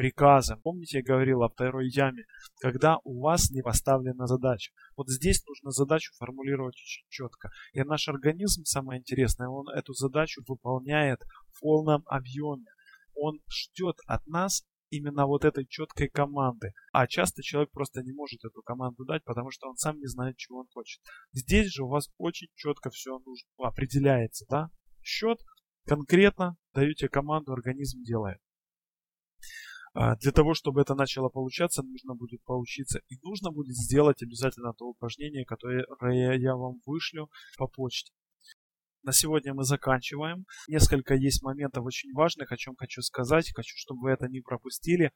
приказы. 0.00 0.56
Помните, 0.56 0.98
я 0.98 1.04
говорил 1.04 1.42
о 1.42 1.50
второй 1.50 1.90
яме, 1.90 2.24
когда 2.58 2.96
у 3.04 3.20
вас 3.20 3.50
не 3.50 3.60
поставлена 3.60 4.26
задача. 4.26 4.72
Вот 4.96 5.10
здесь 5.10 5.44
нужно 5.46 5.72
задачу 5.72 6.14
формулировать 6.16 6.74
очень 6.74 7.04
четко. 7.10 7.50
И 7.74 7.82
наш 7.82 8.08
организм, 8.08 8.64
самое 8.64 9.00
интересное, 9.00 9.48
он 9.48 9.68
эту 9.68 9.92
задачу 9.92 10.40
выполняет 10.48 11.20
в 11.52 11.60
полном 11.60 12.02
объеме. 12.06 12.64
Он 13.14 13.40
ждет 13.50 13.96
от 14.06 14.26
нас 14.26 14.64
именно 14.88 15.26
вот 15.26 15.44
этой 15.44 15.66
четкой 15.66 16.08
команды. 16.08 16.72
А 16.94 17.06
часто 17.06 17.42
человек 17.42 17.70
просто 17.70 18.02
не 18.02 18.14
может 18.14 18.42
эту 18.42 18.62
команду 18.62 19.04
дать, 19.04 19.22
потому 19.24 19.50
что 19.50 19.68
он 19.68 19.76
сам 19.76 19.98
не 19.98 20.06
знает, 20.06 20.38
чего 20.38 20.60
он 20.60 20.66
хочет. 20.72 21.02
Здесь 21.32 21.66
же 21.66 21.84
у 21.84 21.88
вас 21.88 22.08
очень 22.16 22.48
четко 22.54 22.88
все 22.88 23.18
нужно, 23.18 23.48
определяется, 23.58 24.46
да? 24.48 24.70
Счет 25.02 25.40
конкретно 25.84 26.56
даете 26.72 27.10
команду, 27.10 27.52
организм 27.52 28.02
делает. 28.02 28.38
А, 29.92 30.16
для 30.16 30.30
того, 30.30 30.54
чтобы 30.54 30.80
это 30.80 30.94
начало 30.94 31.28
получаться, 31.28 31.82
нужно 31.82 32.14
будет 32.14 32.42
поучиться 32.44 33.00
и 33.08 33.16
нужно 33.22 33.50
будет 33.50 33.74
сделать 33.74 34.22
обязательно 34.22 34.72
то 34.72 34.86
упражнение, 34.86 35.44
которое 35.44 35.84
я 36.38 36.54
вам 36.54 36.80
вышлю 36.86 37.28
по 37.58 37.66
почте. 37.66 38.12
На 39.02 39.12
сегодня 39.12 39.54
мы 39.54 39.64
заканчиваем. 39.64 40.44
Несколько 40.68 41.14
есть 41.14 41.42
моментов 41.42 41.84
очень 41.86 42.12
важных, 42.12 42.52
о 42.52 42.56
чем 42.56 42.76
хочу 42.76 43.00
сказать. 43.00 43.50
Хочу, 43.54 43.74
чтобы 43.76 44.02
вы 44.02 44.10
это 44.10 44.28
не 44.28 44.40
пропустили. 44.40 45.10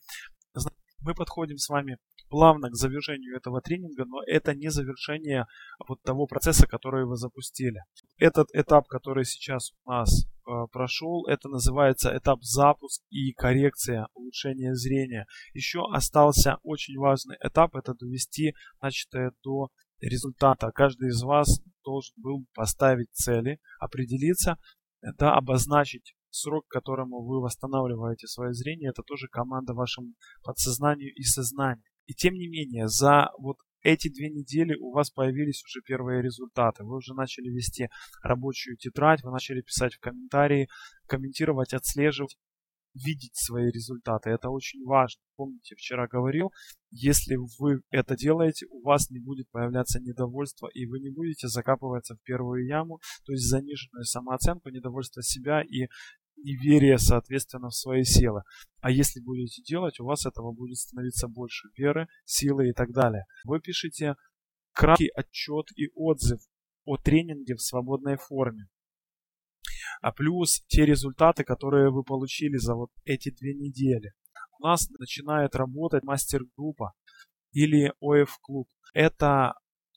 Мы 1.00 1.14
подходим 1.14 1.58
с 1.58 1.68
вами 1.68 1.98
плавно 2.28 2.70
к 2.70 2.74
завершению 2.74 3.36
этого 3.36 3.60
тренинга, 3.60 4.04
но 4.04 4.22
это 4.26 4.54
не 4.54 4.70
завершение 4.70 5.46
вот 5.88 6.02
того 6.02 6.26
процесса, 6.26 6.66
который 6.66 7.06
вы 7.06 7.16
запустили. 7.16 7.80
Этот 8.18 8.48
этап, 8.52 8.86
который 8.86 9.24
сейчас 9.24 9.72
у 9.84 9.90
нас 9.90 10.24
э, 10.24 10.50
прошел, 10.72 11.26
это 11.26 11.48
называется 11.48 12.16
этап 12.16 12.42
запуск 12.42 13.02
и 13.10 13.32
коррекция, 13.32 14.08
улучшения 14.14 14.74
зрения. 14.74 15.26
Еще 15.52 15.80
остался 15.92 16.58
очень 16.62 16.98
важный 16.98 17.36
этап, 17.40 17.76
это 17.76 17.94
довести 17.94 18.54
начатое 18.80 19.32
до 19.42 19.68
результата. 20.00 20.70
Каждый 20.74 21.08
из 21.08 21.22
вас 21.22 21.60
должен 21.84 22.14
был 22.16 22.44
поставить 22.54 23.12
цели, 23.12 23.58
определиться, 23.78 24.58
да, 25.18 25.34
обозначить 25.34 26.14
срок, 26.30 26.66
к 26.66 26.72
которому 26.72 27.22
вы 27.24 27.40
восстанавливаете 27.40 28.26
свое 28.26 28.52
зрение, 28.52 28.90
это 28.90 29.02
тоже 29.02 29.28
команда 29.28 29.74
вашему 29.74 30.14
подсознанию 30.42 31.12
и 31.14 31.22
сознанию. 31.22 31.84
И 32.06 32.14
тем 32.14 32.34
не 32.34 32.48
менее, 32.48 32.88
за 32.88 33.30
вот 33.38 33.56
эти 33.82 34.08
две 34.08 34.30
недели 34.30 34.74
у 34.76 34.92
вас 34.92 35.10
появились 35.10 35.62
уже 35.64 35.82
первые 35.82 36.22
результаты. 36.22 36.84
Вы 36.84 36.96
уже 36.96 37.14
начали 37.14 37.48
вести 37.48 37.88
рабочую 38.22 38.76
тетрадь, 38.76 39.22
вы 39.22 39.30
начали 39.30 39.60
писать 39.60 39.94
в 39.94 40.00
комментарии, 40.00 40.68
комментировать, 41.06 41.74
отслеживать 41.74 42.36
видеть 42.94 43.34
свои 43.34 43.70
результаты. 43.70 44.30
Это 44.30 44.50
очень 44.50 44.84
важно. 44.84 45.20
Помните, 45.36 45.74
вчера 45.74 46.06
говорил, 46.06 46.52
если 46.90 47.36
вы 47.58 47.80
это 47.90 48.16
делаете, 48.16 48.66
у 48.70 48.82
вас 48.82 49.10
не 49.10 49.18
будет 49.18 49.50
появляться 49.50 50.00
недовольство, 50.00 50.68
и 50.72 50.86
вы 50.86 51.00
не 51.00 51.10
будете 51.10 51.48
закапываться 51.48 52.14
в 52.14 52.22
первую 52.22 52.66
яму, 52.66 53.00
то 53.26 53.32
есть 53.32 53.48
заниженную 53.48 54.04
самооценку, 54.04 54.70
недовольство 54.70 55.22
себя 55.22 55.62
и 55.62 55.88
неверие, 56.36 56.98
соответственно, 56.98 57.68
в 57.68 57.74
свои 57.74 58.04
силы. 58.04 58.42
А 58.80 58.90
если 58.90 59.20
будете 59.20 59.62
делать, 59.62 60.00
у 60.00 60.04
вас 60.04 60.26
этого 60.26 60.52
будет 60.52 60.76
становиться 60.76 61.28
больше 61.28 61.68
веры, 61.76 62.08
силы 62.24 62.68
и 62.68 62.72
так 62.72 62.92
далее. 62.92 63.24
Вы 63.44 63.60
пишете 63.60 64.14
краткий 64.72 65.08
отчет 65.14 65.66
и 65.76 65.90
отзыв 65.94 66.40
о 66.84 66.96
тренинге 66.96 67.54
в 67.54 67.62
свободной 67.62 68.16
форме 68.16 68.68
а 70.00 70.12
плюс 70.12 70.62
те 70.68 70.84
результаты, 70.84 71.44
которые 71.44 71.90
вы 71.90 72.04
получили 72.04 72.56
за 72.56 72.74
вот 72.74 72.90
эти 73.04 73.30
две 73.30 73.54
недели. 73.54 74.12
У 74.58 74.66
нас 74.66 74.88
начинает 74.98 75.54
работать 75.54 76.04
мастер-группа 76.04 76.92
или 77.52 77.92
ОФ-клуб. 78.00 78.68
Это, 78.92 79.54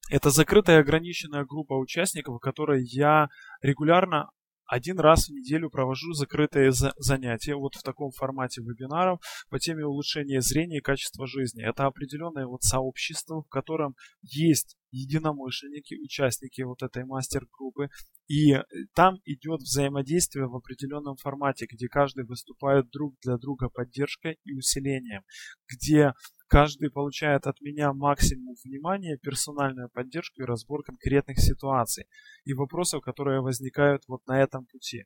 это 0.10 0.30
закрытая 0.30 0.80
ограниченная 0.80 1.46
группа 1.46 1.74
участников, 1.74 2.36
в 2.36 2.40
которой 2.40 2.84
я 2.86 3.28
регулярно 3.62 4.30
один 4.68 5.00
раз 5.00 5.28
в 5.28 5.32
неделю 5.32 5.70
провожу 5.70 6.14
закрытые 6.14 6.72
занятия 6.72 7.56
вот 7.56 7.76
в 7.76 7.84
таком 7.84 8.12
формате 8.12 8.62
вебинаров 8.62 9.20
по 9.50 9.60
теме 9.60 9.86
улучшения 9.86 10.42
зрения 10.42 10.78
и 10.78 10.82
качества 10.82 11.26
жизни. 11.26 11.64
Это 11.64 11.86
определенное 11.86 12.46
вот 12.46 12.64
сообщество, 12.64 13.44
в 13.44 13.50
котором 13.50 13.96
есть 14.22 14.78
единомышленники, 15.02 15.96
участники 15.96 16.62
вот 16.62 16.82
этой 16.82 17.06
мастер-группы. 17.06 17.90
И 18.28 18.56
там 18.94 19.16
идет 19.26 19.62
взаимодействие 19.62 20.48
в 20.48 20.56
определенном 20.56 21.16
формате, 21.16 21.68
где 21.72 21.88
каждый 21.88 22.26
выступает 22.26 22.90
друг 22.90 23.16
для 23.24 23.38
друга 23.38 23.70
поддержкой 23.70 24.38
и 24.44 24.54
усилением, 24.54 25.24
где 25.72 26.14
каждый 26.48 26.90
получает 26.90 27.48
от 27.48 27.62
меня 27.62 27.94
максимум 27.94 28.56
внимания, 28.64 29.18
персональную 29.18 29.90
поддержку 29.90 30.42
и 30.42 30.46
разбор 30.46 30.84
конкретных 30.84 31.40
ситуаций 31.40 32.06
и 32.46 32.54
вопросов, 32.54 33.02
которые 33.04 33.42
возникают 33.42 34.04
вот 34.08 34.26
на 34.28 34.42
этом 34.42 34.66
пути. 34.66 35.06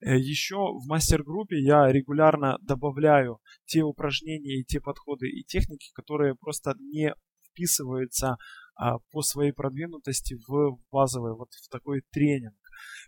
Э, 0.00 0.16
Еще 0.16 0.56
в 0.56 0.86
мастер-группе 0.86 1.58
я 1.60 1.90
регулярно 1.90 2.58
добавляю 2.62 3.38
те 3.66 3.82
упражнения 3.82 4.60
и 4.60 4.64
те 4.64 4.80
подходы 4.80 5.28
и 5.28 5.44
техники, 5.44 5.90
которые 5.94 6.34
просто 6.34 6.74
не 6.78 7.14
вписываются 7.50 8.36
по 9.10 9.22
своей 9.22 9.52
продвинутости 9.52 10.36
в 10.48 10.78
базовый, 10.90 11.34
вот 11.34 11.48
в 11.52 11.68
такой 11.68 12.02
тренинг. 12.10 12.54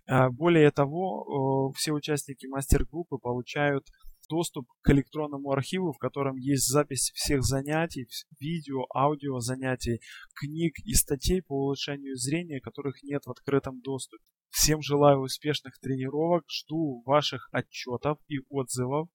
А, 0.07 0.31
более 0.31 0.71
того, 0.71 1.73
все 1.77 1.93
участники 1.93 2.47
мастер-группы 2.47 3.19
получают 3.19 3.87
доступ 4.29 4.67
к 4.83 4.91
электронному 4.91 5.51
архиву, 5.51 5.93
в 5.93 5.99
котором 5.99 6.37
есть 6.37 6.69
запись 6.69 7.13
всех 7.15 7.43
занятий, 7.43 8.09
видео, 8.41 8.87
аудио 8.95 9.39
занятий, 9.41 10.01
книг 10.35 10.75
и 10.85 10.95
статей 10.95 11.43
по 11.43 11.55
улучшению 11.55 12.17
зрения, 12.17 12.61
которых 12.61 13.03
нет 13.03 13.25
в 13.25 13.31
открытом 13.31 13.81
доступе. 13.81 14.25
Всем 14.51 14.81
желаю 14.83 15.21
успешных 15.21 15.79
тренировок, 15.81 16.45
жду 16.49 17.03
ваших 17.05 17.49
отчетов 17.53 18.19
и 18.29 18.39
отзывов. 18.49 19.09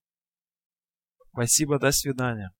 Спасибо, 1.33 1.79
до 1.79 1.91
свидания. 1.91 2.51